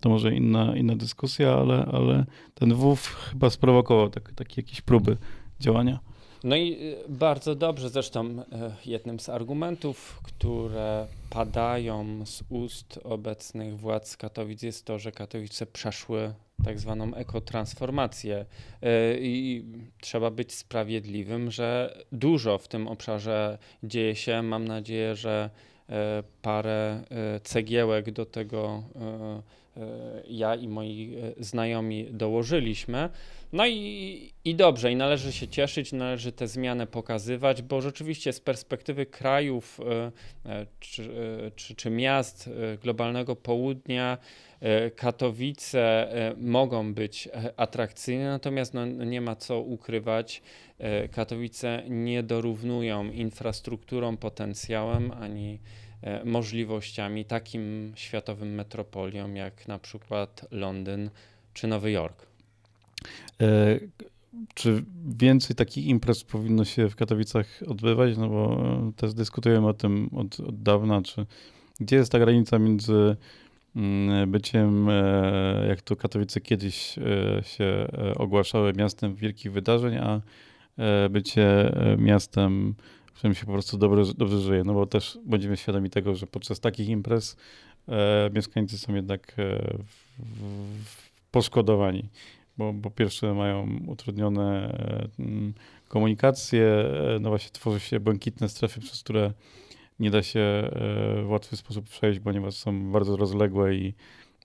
to 0.00 0.08
może 0.08 0.34
inna, 0.34 0.76
inna 0.76 0.96
dyskusja, 0.96 1.54
ale, 1.54 1.86
ale 1.92 2.24
ten 2.54 2.74
WUF 2.74 3.16
chyba 3.30 3.50
sprowokował 3.50 4.10
tak, 4.10 4.32
takie 4.32 4.60
jakieś 4.60 4.80
próby 4.80 5.16
działania. 5.60 5.98
No 6.44 6.56
i 6.56 6.78
bardzo 7.08 7.54
dobrze, 7.54 7.88
zresztą 7.88 8.42
jednym 8.86 9.20
z 9.20 9.28
argumentów, 9.28 10.20
które 10.22 11.06
padają 11.30 12.26
z 12.26 12.42
ust 12.48 13.00
obecnych 13.04 13.78
władz 13.78 14.16
Katowic 14.16 14.62
jest 14.62 14.84
to, 14.84 14.98
że 14.98 15.12
Katowice 15.12 15.66
przeszły 15.66 16.34
tak 16.64 16.78
zwaną 16.78 17.14
ekotransformację. 17.14 18.46
E, 18.82 19.18
I 19.20 19.64
trzeba 20.00 20.30
być 20.30 20.54
sprawiedliwym, 20.54 21.50
że 21.50 21.98
dużo 22.12 22.58
w 22.58 22.68
tym 22.68 22.88
obszarze 22.88 23.58
dzieje 23.82 24.16
się. 24.16 24.42
Mam 24.42 24.68
nadzieję, 24.68 25.16
że 25.16 25.50
parę 26.42 27.02
e, 27.10 27.40
cegiełek 27.40 28.10
do 28.10 28.26
tego 28.26 28.82
ja 30.28 30.54
i 30.54 30.68
moi 30.68 31.16
znajomi 31.40 32.06
dołożyliśmy. 32.10 33.08
No 33.52 33.66
i, 33.66 34.32
i 34.44 34.54
dobrze, 34.54 34.92
i 34.92 34.96
należy 34.96 35.32
się 35.32 35.48
cieszyć, 35.48 35.92
należy 35.92 36.32
te 36.32 36.48
zmiany 36.48 36.86
pokazywać, 36.86 37.62
bo 37.62 37.80
rzeczywiście 37.80 38.32
z 38.32 38.40
perspektywy 38.40 39.06
krajów 39.06 39.80
czy, 40.80 41.10
czy, 41.56 41.74
czy 41.74 41.90
miast 41.90 42.50
globalnego 42.82 43.36
południa, 43.36 44.18
E, 44.18 44.47
Katowice 44.96 45.80
e, 46.12 46.34
mogą 46.36 46.94
być 46.94 47.28
e, 47.32 47.52
atrakcyjne, 47.56 48.24
natomiast 48.24 48.74
no, 48.74 48.86
no, 48.86 49.04
nie 49.04 49.20
ma 49.20 49.36
co 49.36 49.60
ukrywać. 49.60 50.42
Katowice 51.12 51.82
nie 51.88 52.22
dorównują 52.22 53.10
infrastrukturą, 53.10 54.16
potencjałem 54.16 55.12
ani 55.12 55.58
możliwościami 56.24 57.24
takim 57.24 57.92
światowym 57.96 58.54
metropoliom 58.54 59.36
jak 59.36 59.68
na 59.68 59.78
przykład 59.78 60.46
Londyn 60.50 61.10
czy 61.54 61.66
Nowy 61.66 61.90
Jork. 61.90 62.26
E, 63.40 63.80
czy 64.54 64.84
więcej 65.18 65.56
takich 65.56 65.86
imprez 65.86 66.24
powinno 66.24 66.64
się 66.64 66.88
w 66.88 66.96
Katowicach 66.96 67.46
odbywać? 67.66 68.16
No 68.16 68.28
bo 68.28 68.62
też 68.96 69.14
dyskutujemy 69.14 69.68
o 69.68 69.74
tym 69.74 70.10
od, 70.16 70.40
od 70.40 70.62
dawna, 70.62 71.02
czy 71.02 71.26
gdzie 71.80 71.96
jest 71.96 72.12
ta 72.12 72.18
granica 72.18 72.58
między 72.58 73.16
byciem, 74.26 74.88
e, 74.88 75.66
jak 75.68 75.82
to 75.82 75.96
Katowice 75.96 76.40
kiedyś 76.40 76.98
e, 76.98 77.42
się 77.42 77.64
e, 77.64 78.14
ogłaszały, 78.14 78.72
miastem 78.72 79.14
wielkich 79.14 79.52
wydarzeń, 79.52 79.96
a 79.96 80.20
bycie 81.10 81.72
miastem, 81.98 82.74
w 83.06 83.12
którym 83.12 83.34
się 83.34 83.46
po 83.46 83.52
prostu 83.52 83.78
dobrze, 83.78 84.14
dobrze 84.14 84.40
żyje. 84.40 84.64
No 84.64 84.74
bo 84.74 84.86
też 84.86 85.18
będziemy 85.24 85.56
świadomi 85.56 85.90
tego, 85.90 86.14
że 86.14 86.26
podczas 86.26 86.60
takich 86.60 86.88
imprez 86.88 87.36
mieszkańcy 88.34 88.78
są 88.78 88.94
jednak 88.94 89.36
poszkodowani, 91.30 92.08
bo 92.58 92.74
po 92.82 92.90
pierwsze 92.90 93.34
mają 93.34 93.80
utrudnione 93.86 94.78
komunikacje, 95.88 96.84
no 97.20 97.28
właśnie 97.28 97.50
tworzy 97.50 97.80
się 97.80 98.00
błękitne 98.00 98.48
strefy, 98.48 98.80
przez 98.80 99.02
które 99.02 99.32
nie 100.00 100.10
da 100.10 100.22
się 100.22 100.40
e, 100.40 101.22
w 101.22 101.30
łatwy 101.30 101.56
sposób 101.56 101.88
przejść, 101.88 102.20
ponieważ 102.20 102.54
są 102.54 102.92
bardzo 102.92 103.16
rozległe 103.16 103.74
i 103.74 103.94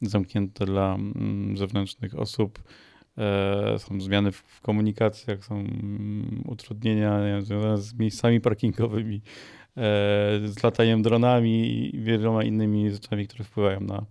zamknięte 0.01 0.65
dla 0.65 0.95
mm, 0.95 1.57
zewnętrznych 1.57 2.19
osób. 2.19 2.63
E, 3.17 3.79
są 3.79 4.01
zmiany 4.01 4.31
w 4.31 4.61
komunikacjach, 4.61 5.45
są 5.45 5.55
mm, 5.55 6.43
utrudnienia 6.47 7.41
związane 7.41 7.77
z 7.77 7.93
miejscami 7.93 8.41
parkingowymi, 8.41 9.15
e, 9.15 9.21
z 10.45 10.63
lataniem 10.63 11.01
dronami 11.01 11.67
i 11.95 11.99
wieloma 11.99 12.43
innymi 12.43 12.91
rzeczami, 12.91 13.27
które 13.27 13.43
wpływają 13.43 13.79
na 13.79 14.05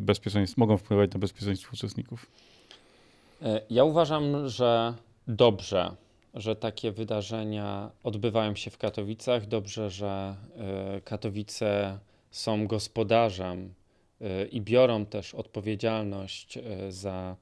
bezpieczeństwo, 0.00 0.60
mogą 0.60 0.76
wpływać 0.76 1.12
na 1.12 1.20
bezpieczeństwo 1.20 1.70
uczestników. 1.72 2.30
Ja 3.70 3.84
uważam, 3.84 4.48
że 4.48 4.94
dobrze 5.28 5.96
że 6.34 6.56
takie 6.56 6.92
wydarzenia 6.92 7.90
odbywają 8.02 8.54
się 8.54 8.70
w 8.70 8.78
Katowicach. 8.78 9.46
Dobrze, 9.46 9.90
że 9.90 10.36
e, 10.56 11.00
Katowice 11.00 11.98
są 12.30 12.66
gospodarzem 12.66 13.74
e, 14.20 14.46
i 14.46 14.60
biorą 14.60 15.06
też 15.06 15.34
odpowiedzialność 15.34 16.56
e, 16.56 16.92
za 16.92 17.36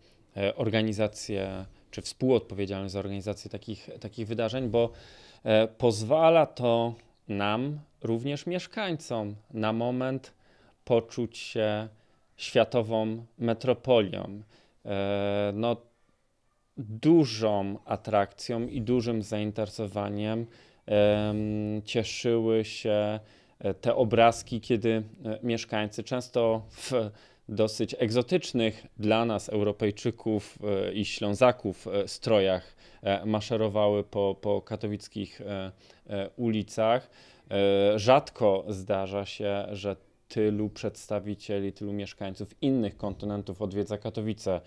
organizację, 0.56 1.64
czy 1.90 2.02
współodpowiedzialność 2.02 2.92
za 2.92 2.98
organizację 2.98 3.50
takich, 3.50 3.90
takich 4.00 4.26
wydarzeń, 4.26 4.68
bo 4.68 4.90
pozwala 5.78 6.46
to 6.46 6.94
nam, 7.28 7.80
również 8.02 8.46
mieszkańcom, 8.46 9.34
na 9.50 9.72
moment 9.72 10.34
poczuć 10.84 11.38
się 11.38 11.88
światową 12.36 13.26
metropolią. 13.38 14.42
No, 15.52 15.76
dużą 16.78 17.78
atrakcją 17.84 18.66
i 18.66 18.82
dużym 18.82 19.22
zainteresowaniem 19.22 20.46
cieszyły 21.84 22.64
się 22.64 23.20
e, 23.58 23.74
te 23.74 23.94
obrazki, 23.94 24.60
kiedy 24.60 24.90
e, 24.90 25.38
mieszkańcy 25.42 26.04
często 26.04 26.62
w 26.70 26.92
dosyć 27.48 27.94
egzotycznych 27.98 28.86
dla 28.96 29.24
nas, 29.24 29.48
Europejczyków 29.48 30.58
e, 30.62 30.92
i 30.92 31.04
Ślązaków, 31.04 31.86
strojach 32.06 32.76
maszerowały 33.26 34.04
po, 34.04 34.36
po 34.40 34.62
katowickich 34.62 35.40
ulicach. 36.36 37.10
Rzadko 37.96 38.64
zdarza 38.68 39.26
się, 39.26 39.66
że 39.72 39.96
tylu 40.28 40.68
przedstawicieli, 40.70 41.72
tylu 41.72 41.92
mieszkańców 41.92 42.62
innych 42.62 42.96
kontynentów 42.96 43.62
odwiedza 43.62 43.98
Katowice. 43.98 44.60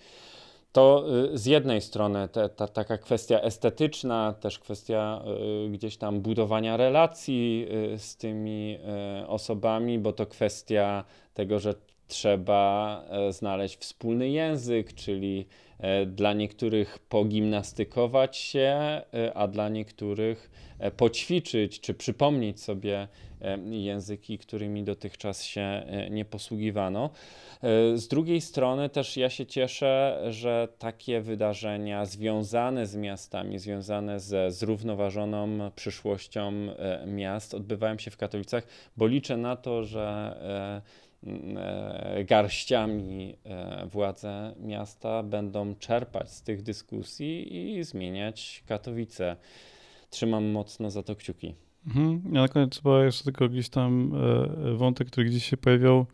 To 0.72 1.04
y, 1.34 1.38
z 1.38 1.46
jednej 1.46 1.80
strony 1.80 2.28
ta, 2.28 2.68
taka 2.68 2.98
kwestia 2.98 3.40
estetyczna, 3.40 4.34
też 4.40 4.58
kwestia 4.58 5.24
y, 5.66 5.70
gdzieś 5.70 5.96
tam 5.96 6.20
budowania 6.20 6.76
relacji 6.76 7.66
y, 7.94 7.98
z 7.98 8.16
tymi 8.16 8.78
osobami, 9.26 9.98
bo 9.98 10.12
to 10.12 10.26
kwestia 10.26 11.04
tego, 11.34 11.58
że 11.58 11.74
trzeba 12.12 13.04
e, 13.08 13.32
znaleźć 13.32 13.76
wspólny 13.76 14.28
język, 14.28 14.94
czyli 14.94 15.46
e, 15.78 16.06
dla 16.06 16.32
niektórych 16.32 16.98
pogimnastykować 16.98 18.36
się, 18.36 18.60
e, 18.60 19.02
a 19.34 19.48
dla 19.48 19.68
niektórych 19.68 20.50
poćwiczyć 20.96 21.80
czy 21.80 21.94
przypomnieć 21.94 22.60
sobie 22.60 23.08
języki, 23.70 24.38
którymi 24.38 24.84
dotychczas 24.84 25.44
się 25.44 25.86
nie 26.10 26.24
posługiwano. 26.24 27.10
Z 27.94 28.08
drugiej 28.08 28.40
strony 28.40 28.88
też 28.88 29.16
ja 29.16 29.30
się 29.30 29.46
cieszę, 29.46 30.22
że 30.30 30.68
takie 30.78 31.20
wydarzenia 31.20 32.04
związane 32.04 32.86
z 32.86 32.96
miastami, 32.96 33.58
związane 33.58 34.20
ze 34.20 34.50
zrównoważoną 34.50 35.70
przyszłością 35.76 36.52
miast 37.06 37.54
odbywają 37.54 37.98
się 37.98 38.10
w 38.10 38.16
Katowicach, 38.16 38.66
bo 38.96 39.06
liczę 39.06 39.36
na 39.36 39.56
to, 39.56 39.84
że 39.84 40.36
garściami 42.24 43.36
e, 43.44 43.86
władze 43.86 44.54
miasta 44.60 45.22
będą 45.22 45.74
czerpać 45.74 46.30
z 46.30 46.42
tych 46.42 46.62
dyskusji 46.62 47.56
i 47.78 47.84
zmieniać 47.84 48.64
Katowice. 48.66 49.36
Trzymam 50.10 50.50
mocno 50.50 50.90
za 50.90 51.02
to 51.02 51.16
kciuki. 51.16 51.54
Mhm. 51.86 52.22
Ja 52.32 52.40
na 52.40 52.48
koniec 52.48 52.70
trzeba 52.70 53.04
jeszcze 53.04 53.24
tylko 53.24 53.48
gdzieś 53.48 53.68
tam 53.68 54.12
e, 54.14 54.74
wątek, 54.74 55.08
który 55.08 55.26
gdzieś 55.26 55.44
się 55.44 55.56
pojawiał, 55.56 56.06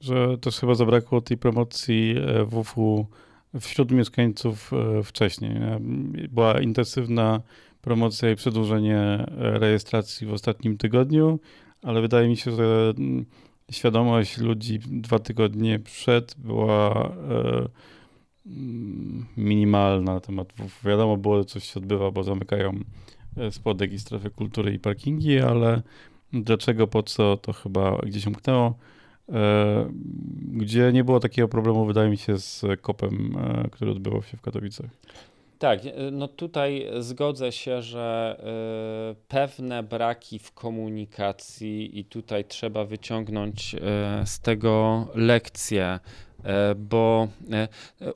że 0.00 0.38
też 0.38 0.60
chyba 0.60 0.74
zabrakło 0.74 1.20
tej 1.20 1.36
promocji 1.36 2.14
WFU 2.46 3.06
wśród 3.60 3.90
mieszkańców 3.90 4.70
wcześniej. 5.04 5.52
Była 6.28 6.60
intensywna 6.60 7.40
promocja 7.82 8.30
i 8.30 8.36
przedłużenie 8.36 9.26
rejestracji 9.36 10.26
w 10.26 10.32
ostatnim 10.32 10.76
tygodniu, 10.78 11.38
ale 11.82 12.00
wydaje 12.00 12.28
mi 12.28 12.36
się, 12.36 12.50
że 12.50 12.94
mm, 12.98 13.26
świadomość 13.70 14.38
ludzi 14.38 14.78
dwa 14.78 15.18
tygodnie 15.18 15.78
przed 15.78 16.34
była 16.38 17.08
e, 17.08 17.68
minimalna 19.36 20.14
na 20.14 20.20
temat. 20.20 20.52
Wiadomo 20.84 21.16
było, 21.16 21.44
coś 21.44 21.64
się 21.64 21.80
odbywa, 21.80 22.10
bo 22.10 22.24
zamykają 22.24 22.80
e, 23.36 23.50
spodek 23.50 23.92
i 23.92 23.98
strefy 23.98 24.30
kultury 24.30 24.74
i 24.74 24.78
parkingi, 24.78 25.38
ale 25.38 25.82
dlaczego, 26.32 26.86
po 26.86 27.02
co, 27.02 27.36
to 27.36 27.52
chyba 27.52 27.98
gdzieś 27.98 28.26
umknęło. 28.26 28.74
E, 29.28 29.90
gdzie 30.52 30.92
nie 30.92 31.04
było 31.04 31.20
takiego 31.20 31.48
problemu, 31.48 31.86
wydaje 31.86 32.10
mi 32.10 32.16
się, 32.16 32.38
z 32.38 32.64
kopem, 32.80 33.36
który 33.72 33.90
odbywał 33.90 34.22
się 34.22 34.36
w 34.36 34.42
Katowicach. 34.42 34.90
Tak, 35.58 35.86
e, 35.86 36.10
no 36.12 36.28
tutaj 36.28 36.86
zgodzę 37.00 37.52
się, 37.52 37.82
że 37.82 38.36
y, 39.12 39.26
pewne 39.28 39.82
braki 39.82 40.38
w 40.38 40.52
komunikacji 40.52 41.98
i 41.98 42.04
tutaj 42.04 42.44
trzeba 42.44 42.84
wyciągnąć 42.84 43.74
y, 43.74 43.78
z 44.26 44.40
tego 44.40 45.06
lekcje. 45.14 46.00
E, 46.44 46.74
bo 46.74 47.28
e, 47.52 47.68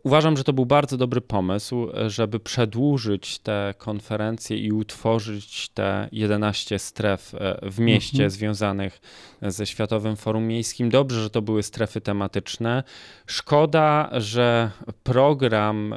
uważam, 0.02 0.36
że 0.36 0.44
to 0.44 0.52
był 0.52 0.66
bardzo 0.66 0.96
dobry 0.96 1.20
pomysł, 1.20 1.88
żeby 2.06 2.40
przedłużyć 2.40 3.38
te 3.38 3.74
konferencje 3.78 4.58
i 4.58 4.72
utworzyć 4.72 5.68
te 5.68 6.08
11 6.12 6.78
stref 6.78 7.34
e, 7.34 7.58
w 7.70 7.80
mieście 7.80 8.16
mhm. 8.16 8.30
związanych 8.30 9.00
ze 9.42 9.66
Światowym 9.66 10.16
Forum 10.16 10.46
Miejskim. 10.46 10.90
Dobrze, 10.90 11.22
że 11.22 11.30
to 11.30 11.42
były 11.42 11.62
strefy 11.62 12.00
tematyczne. 12.00 12.82
Szkoda, 13.26 14.10
że 14.12 14.70
program 15.02 15.94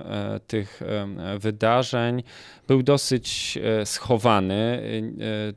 tych 0.47 0.81
wydarzeń 1.39 2.23
był 2.67 2.83
dosyć 2.83 3.59
schowany 3.85 4.83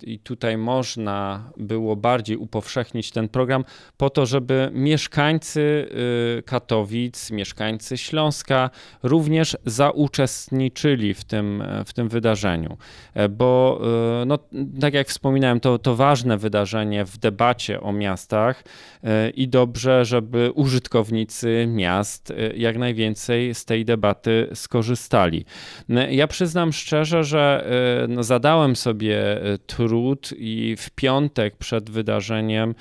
i 0.02 0.18
tutaj 0.18 0.58
można 0.58 1.50
było 1.56 1.96
bardziej 1.96 2.36
upowszechnić 2.36 3.10
ten 3.10 3.28
program 3.28 3.64
po 3.96 4.10
to, 4.10 4.26
żeby 4.26 4.70
mieszkańcy 4.72 5.88
Katowic, 6.44 6.55
mieszkańcy 7.30 7.98
Śląska 7.98 8.70
również 9.02 9.56
zauczestniczyli 9.66 11.14
w 11.14 11.24
tym, 11.24 11.62
w 11.86 11.92
tym 11.92 12.08
wydarzeniu. 12.08 12.76
E, 13.14 13.28
bo, 13.28 13.80
e, 14.22 14.24
no, 14.24 14.38
tak 14.80 14.94
jak 14.94 15.08
wspominałem, 15.08 15.60
to, 15.60 15.78
to 15.78 15.96
ważne 15.96 16.38
wydarzenie 16.38 17.04
w 17.04 17.18
debacie 17.18 17.80
o 17.80 17.92
miastach 17.92 18.64
e, 19.04 19.30
i 19.30 19.48
dobrze, 19.48 20.04
żeby 20.04 20.50
użytkownicy 20.54 21.66
miast 21.68 22.32
jak 22.56 22.78
najwięcej 22.78 23.54
z 23.54 23.64
tej 23.64 23.84
debaty 23.84 24.48
skorzystali. 24.54 25.44
Ja 26.10 26.26
przyznam 26.26 26.72
szczerze, 26.72 27.24
że 27.24 27.68
no, 28.08 28.22
zadałem 28.22 28.76
sobie 28.76 29.18
trud 29.66 30.30
i 30.38 30.76
w 30.78 30.90
piątek 30.90 31.56
przed 31.56 31.90
wydarzeniem 31.90 32.74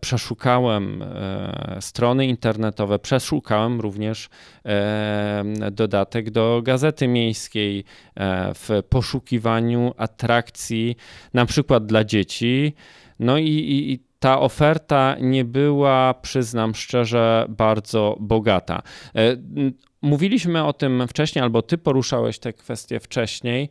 przeszukałem 0.00 1.02
e, 1.02 1.76
strony 1.80 2.26
internetowe, 2.26 2.98
przeszukałem 2.98 3.80
również 3.80 4.28
e, 4.64 5.44
dodatek 5.72 6.30
do 6.30 6.60
Gazety 6.64 7.08
Miejskiej 7.08 7.84
w 8.54 8.82
poszukiwaniu 8.88 9.94
atrakcji, 9.96 10.96
na 11.34 11.46
przykład 11.46 11.86
dla 11.86 12.04
dzieci. 12.04 12.74
No 13.18 13.38
i, 13.38 13.48
i 13.48 14.06
ta 14.18 14.40
oferta 14.40 15.16
nie 15.20 15.44
była, 15.44 16.14
przyznam 16.14 16.74
szczerze, 16.74 17.46
bardzo 17.48 18.16
bogata. 18.20 18.82
Mówiliśmy 20.02 20.64
o 20.64 20.72
tym 20.72 21.08
wcześniej, 21.08 21.42
albo 21.42 21.62
ty 21.62 21.78
poruszałeś 21.78 22.38
te 22.38 22.52
kwestie 22.52 23.00
wcześniej. 23.00 23.68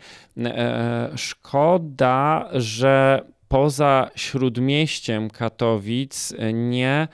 Szkoda, 1.15 2.49
że 2.53 3.21
poza 3.55 4.09
śródmieściem 4.15 5.29
Katowic 5.29 6.33
nie 6.53 7.07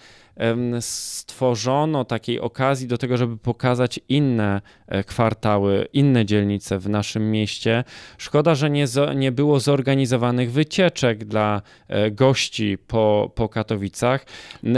stworzono 0.80 2.06
takiej 2.06 2.40
okazji 2.40 2.88
do 2.88 2.98
tego, 2.98 3.18
żeby 3.18 3.38
pokazać 3.38 4.00
inne 4.10 4.62
e, 4.88 5.04
kwartały, 5.04 5.88
inne 5.94 6.26
dzielnice 6.26 6.80
w 6.80 6.90
naszym 6.90 7.32
mieście. 7.32 7.84
Szkoda, 8.18 8.56
że 8.56 8.70
nie, 8.70 8.86
nie 9.16 9.32
było 9.32 9.60
zorganizowanych 9.60 10.52
wycieczek 10.52 11.26
dla 11.26 11.62
e, 11.88 12.12
gości 12.12 12.78
po, 12.88 13.32
po 13.36 13.50
Katowicach. 13.50 14.26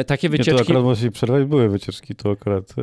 Takie 0.08 0.30
wycieczki... 0.30 0.52
Nie, 0.52 0.58
to 0.58 0.63
akurat 0.63 0.84
musi 0.84 1.12
przerwać, 1.12 1.45
były 1.45 1.69
wycieczki, 1.69 2.15
to 2.15 2.32
akurat 2.32 2.73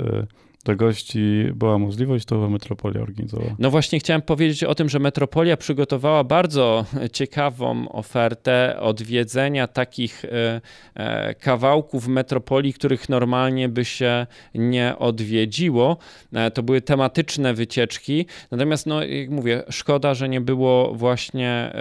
dla 0.65 0.75
gości 0.75 1.45
była 1.55 1.79
możliwość, 1.79 2.25
to 2.25 2.49
Metropolia 2.51 3.01
organizowała. 3.01 3.57
No 3.59 3.71
właśnie 3.71 3.99
chciałem 3.99 4.23
powiedzieć 4.23 4.65
o 4.65 4.75
tym, 4.75 4.89
że 4.89 4.99
Metropolia 4.99 5.57
przygotowała 5.57 6.25
bardzo 6.25 6.85
ciekawą 7.13 7.89
ofertę 7.89 8.81
odwiedzenia 8.81 9.67
takich 9.67 10.25
e, 10.25 10.61
e, 10.95 11.35
kawałków 11.35 12.09
Metropolii, 12.09 12.73
których 12.73 13.09
normalnie 13.09 13.69
by 13.69 13.85
się 13.85 14.27
nie 14.55 14.99
odwiedziło. 14.99 15.97
E, 16.33 16.51
to 16.51 16.63
były 16.63 16.81
tematyczne 16.81 17.55
wycieczki, 17.55 18.27
natomiast 18.51 18.87
no 18.87 19.05
jak 19.05 19.31
mówię, 19.31 19.63
szkoda, 19.71 20.15
że 20.15 20.29
nie 20.29 20.41
było 20.41 20.95
właśnie 20.95 21.73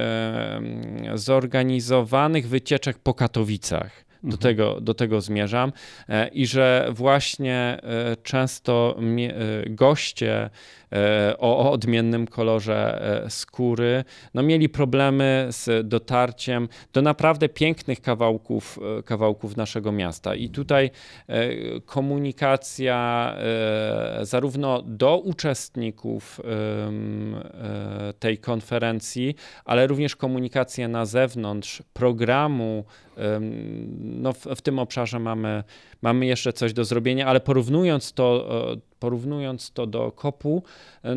zorganizowanych 1.13 2.47
wycieczek 2.47 2.99
po 2.99 3.13
Katowicach. 3.13 4.08
Do, 4.23 4.27
mhm. 4.27 4.41
tego, 4.41 4.81
do 4.81 4.93
tego 4.93 5.21
zmierzam 5.21 5.71
e, 6.09 6.27
i 6.27 6.47
że 6.47 6.89
właśnie 6.91 7.77
e, 7.83 8.17
często 8.23 8.95
e, 8.99 9.69
goście 9.69 10.49
o 11.37 11.71
odmiennym 11.71 12.27
kolorze 12.27 13.01
skóry 13.29 14.03
no 14.33 14.43
mieli 14.43 14.69
problemy 14.69 15.47
z 15.49 15.87
dotarciem 15.87 16.69
do 16.93 17.01
naprawdę 17.01 17.49
pięknych 17.49 18.01
kawałków, 18.01 18.79
kawałków 19.05 19.57
naszego 19.57 19.91
miasta. 19.91 20.35
I 20.35 20.49
tutaj 20.49 20.91
komunikacja 21.85 23.35
zarówno 24.21 24.81
do 24.81 25.17
uczestników 25.17 26.41
tej 28.19 28.37
konferencji, 28.37 29.35
ale 29.65 29.87
również 29.87 30.15
komunikacja 30.15 30.87
na 30.87 31.05
zewnątrz 31.05 31.83
programu 31.93 32.85
no 33.99 34.33
w, 34.33 34.45
w, 34.45 34.61
tym 34.61 34.79
obszarze 34.79 35.19
mamy, 35.19 35.63
mamy 36.01 36.25
jeszcze 36.25 36.53
coś 36.53 36.73
do 36.73 36.85
zrobienia, 36.85 37.27
ale 37.27 37.39
porównując 37.39 38.13
to, 38.13 38.49
porównując 38.99 39.71
to 39.71 39.87
do 39.87 40.11
kopu, 40.11 40.63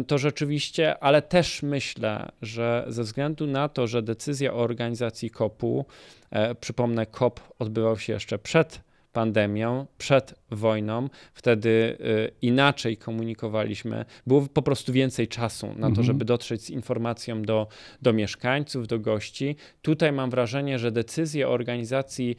to 0.07 0.19
rzeczywiście, 0.19 0.99
ale 0.99 1.23
też 1.23 1.63
myślę, 1.63 2.29
że 2.43 2.85
ze 2.89 3.03
względu 3.03 3.47
na 3.47 3.69
to, 3.69 3.87
że 3.87 4.03
decyzja 4.03 4.55
o 4.55 4.57
organizacji 4.57 5.31
kopu, 5.31 5.85
e, 6.31 6.55
przypomnę, 6.55 7.07
kop 7.07 7.41
odbywał 7.59 7.99
się 7.99 8.13
jeszcze 8.13 8.39
przed 8.39 8.81
pandemią, 9.13 9.87
przed 9.99 10.35
wojną, 10.51 11.09
wtedy 11.35 11.69
y, 12.01 12.31
inaczej 12.43 12.97
komunikowaliśmy. 12.97 14.05
Było 14.27 14.47
po 14.53 14.63
prostu 14.63 14.93
więcej 14.93 15.29
czasu 15.29 15.67
na 15.67 15.75
to, 15.75 15.87
mhm. 15.87 16.05
żeby 16.05 16.25
dotrzeć 16.25 16.63
z 16.63 16.71
informacją 16.71 17.43
do, 17.43 17.67
do 18.03 18.13
mieszkańców, 18.13 18.87
do 18.87 18.99
gości. 18.99 19.57
Tutaj 19.83 20.13
mam 20.13 20.31
wrażenie, 20.31 20.79
że 20.79 20.93
decyzje 20.93 21.49
o 21.49 21.53
organizacji 21.53 22.37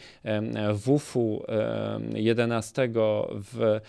WUF-u 0.73 1.45
11 2.13 2.89
w 3.31 3.79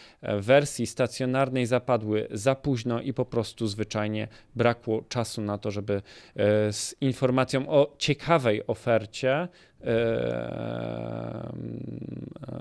wersji 0.41 0.87
stacjonarnej 0.87 1.67
zapadły 1.67 2.29
za 2.31 2.55
późno 2.55 3.01
i 3.01 3.13
po 3.13 3.25
prostu 3.25 3.67
zwyczajnie 3.67 4.29
brakło 4.57 5.05
czasu 5.09 5.43
na 5.43 5.59
to, 5.59 5.71
żeby 5.71 6.03
e, 6.37 6.73
z 6.73 6.95
informacją 7.01 7.69
o 7.69 7.95
ciekawej 7.99 8.67
ofercie 8.67 9.49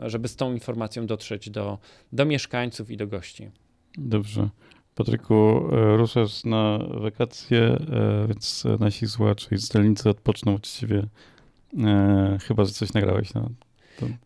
żeby 0.06 0.28
z 0.28 0.36
tą 0.36 0.54
informacją 0.54 1.08
dotrzeć 1.08 1.50
do, 1.50 1.78
do 2.14 2.26
mieszkańców 2.26 2.92
i 2.92 2.98
do 2.98 3.08
gości. 3.08 3.50
Dobrze. 3.98 4.50
Patryku, 4.96 5.70
e, 5.72 5.98
ruszasz 5.98 6.44
na 6.44 6.80
wakacje, 7.02 7.60
e, 7.62 8.28
więc 8.28 8.64
nasi 8.80 9.08
słuchacze 9.08 9.48
i 9.52 9.58
zdalnicy 9.58 10.10
odpoczną 10.10 10.56
od 10.56 10.68
ciebie. 10.68 11.04
E, 11.84 12.38
chyba, 12.42 12.66
że 12.66 12.72
coś 12.72 12.94
nagrałeś 12.94 13.34
na 13.34 13.50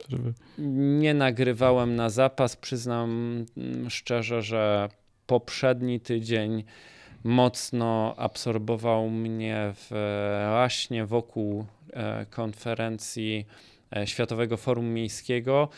żeby... 0.10 0.34
Nie 0.98 1.14
nagrywałem 1.14 1.96
na 1.96 2.10
zapas. 2.10 2.56
Przyznam 2.56 3.10
mm, 3.58 3.90
szczerze, 3.90 4.42
że 4.42 4.90
poprzedni 5.28 6.00
tydzień 6.00 6.64
mocno 7.24 8.16
absorbował 8.18 9.10
mnie 9.10 9.74
właśnie 10.50 11.06
wokół 11.06 11.66
konferencji 12.30 13.46
e, 13.96 14.08
Światowego 14.08 14.58
Forum 14.58 14.86
Miejskiego, 14.86 15.70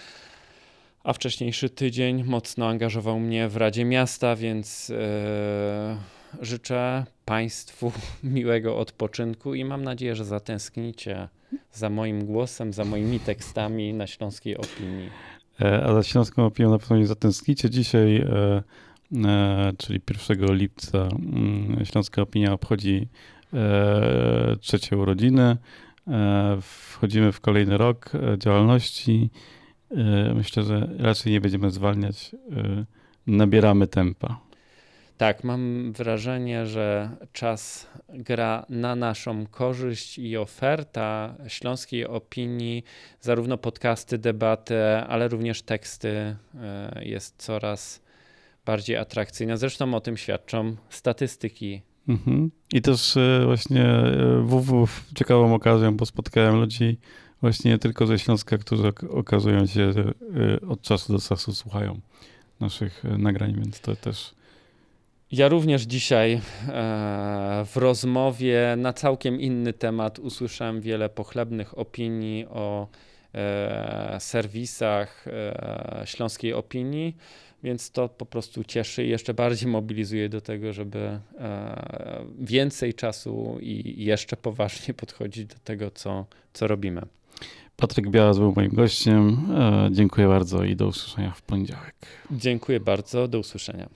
a 1.04 1.14
wcześniejszy 1.14 1.70
tydzień 1.70 2.24
mocno 2.24 2.68
angażował 2.68 3.20
mnie 3.20 3.48
w 3.48 3.58
Radzie 3.58 3.86
Miasta, 3.86 4.36
więc 4.36 4.90
e, 4.90 5.98
życzę 6.42 7.06
Państwu 7.26 7.92
miłego 8.24 8.78
odpoczynku 8.78 9.54
i 9.56 9.66
mam 9.66 9.84
nadzieję, 9.84 10.16
że 10.16 10.26
zatęsknicie 10.26 11.28
za 11.74 11.90
moim 11.90 12.26
głosem, 12.26 12.74
za 12.74 12.86
moimi 12.86 13.20
tekstami 13.20 13.94
na 13.94 14.08
Śląskiej 14.08 14.58
Opinii. 14.58 15.10
A 15.84 15.94
za 15.94 16.04
Śląską 16.04 16.46
Opinią 16.46 16.70
na 16.70 16.80
pewno 16.80 16.98
nie 16.98 17.08
zatęsknicie. 17.08 17.70
Dzisiaj, 17.70 18.26
czyli 19.78 20.02
1 20.30 20.56
lipca, 20.56 20.98
mm, 20.98 21.86
Śląska 21.86 22.22
Opinia 22.22 22.54
obchodzi 22.54 23.08
trzecie 24.60 24.98
urodziny. 24.98 25.58
E, 26.10 26.58
wchodzimy 26.62 27.32
w 27.32 27.42
kolejny 27.42 27.78
rok 27.78 28.12
e, 28.16 28.38
działalności. 28.38 29.30
E, 29.92 30.34
myślę, 30.34 30.64
że 30.64 30.90
raczej 30.98 31.32
nie 31.32 31.42
będziemy 31.42 31.72
zwalniać. 31.72 32.36
Nabieramy 33.28 33.88
tempa. 33.88 34.40
Tak, 35.18 35.44
mam 35.44 35.94
wrażenie, 35.94 36.66
że 36.66 37.10
czas 37.34 37.88
gra 38.10 38.66
na 38.70 38.96
naszą 38.96 39.46
korzyść 39.46 40.20
i 40.20 40.38
oferta 40.38 41.36
śląskiej 41.48 42.06
opinii, 42.08 42.84
zarówno 43.22 43.58
podcasty, 43.58 44.18
debaty, 44.18 44.84
ale 45.08 45.28
również 45.28 45.62
teksty 45.62 46.36
jest 47.02 47.36
coraz 47.38 48.02
bardziej 48.66 48.98
atrakcyjna. 48.98 49.58
Zresztą 49.58 49.94
o 49.94 50.02
tym 50.02 50.18
świadczą 50.18 50.76
statystyki 50.90 51.82
Mhm. 52.08 52.52
I 52.74 52.82
też 52.82 53.18
e, 53.18 53.42
właśnie 53.46 53.86
WW 54.44 54.84
e, 54.84 55.16
ciekawą 55.16 55.54
okazją, 55.54 55.98
bo 55.98 56.06
spotkałem 56.06 56.56
ludzi 56.56 56.98
właśnie 57.42 57.72
nie 57.72 57.78
tylko 57.78 58.06
ze 58.06 58.20
Śląska, 58.20 58.58
którzy 58.58 58.92
okazują 59.10 59.66
się, 59.66 59.94
e, 60.62 60.68
od 60.68 60.82
czasu 60.82 61.14
do 61.14 61.20
czasu 61.20 61.54
słuchają 61.54 62.00
naszych 62.60 63.04
nagrań, 63.04 63.56
więc 63.56 63.82
to 63.82 63.96
też 63.96 64.34
ja 65.32 65.48
również 65.48 65.82
dzisiaj 65.82 66.42
w 67.66 67.72
rozmowie 67.76 68.76
na 68.78 68.94
całkiem 68.94 69.42
inny 69.42 69.74
temat 69.74 70.20
usłyszałem 70.20 70.82
wiele 70.82 71.10
pochlebnych 71.10 71.78
opinii 71.78 72.46
o 72.46 72.88
serwisach 74.20 75.26
śląskiej 76.06 76.54
opinii, 76.54 77.16
więc 77.64 77.92
to 77.92 78.10
po 78.10 78.26
prostu 78.26 78.64
cieszy 78.64 79.06
i 79.06 79.10
jeszcze 79.10 79.34
bardziej 79.34 79.70
mobilizuje 79.80 80.30
do 80.30 80.42
tego, 80.42 80.74
żeby 80.74 81.20
więcej 82.40 82.94
czasu 82.94 83.58
i 83.62 84.06
jeszcze 84.06 84.38
poważnie 84.38 84.94
podchodzić 84.94 85.46
do 85.46 85.56
tego, 85.64 85.92
co, 85.92 86.26
co 86.54 86.68
robimy. 86.68 87.02
Patryk 87.76 88.10
Białas 88.10 88.38
był 88.38 88.54
moim 88.56 88.72
gościem. 88.72 89.48
Dziękuję 89.92 90.28
bardzo 90.28 90.64
i 90.64 90.76
do 90.76 90.88
usłyszenia 90.88 91.32
w 91.32 91.42
poniedziałek. 91.42 91.96
Dziękuję 92.32 92.80
bardzo, 92.80 93.28
do 93.28 93.40
usłyszenia. 93.40 93.90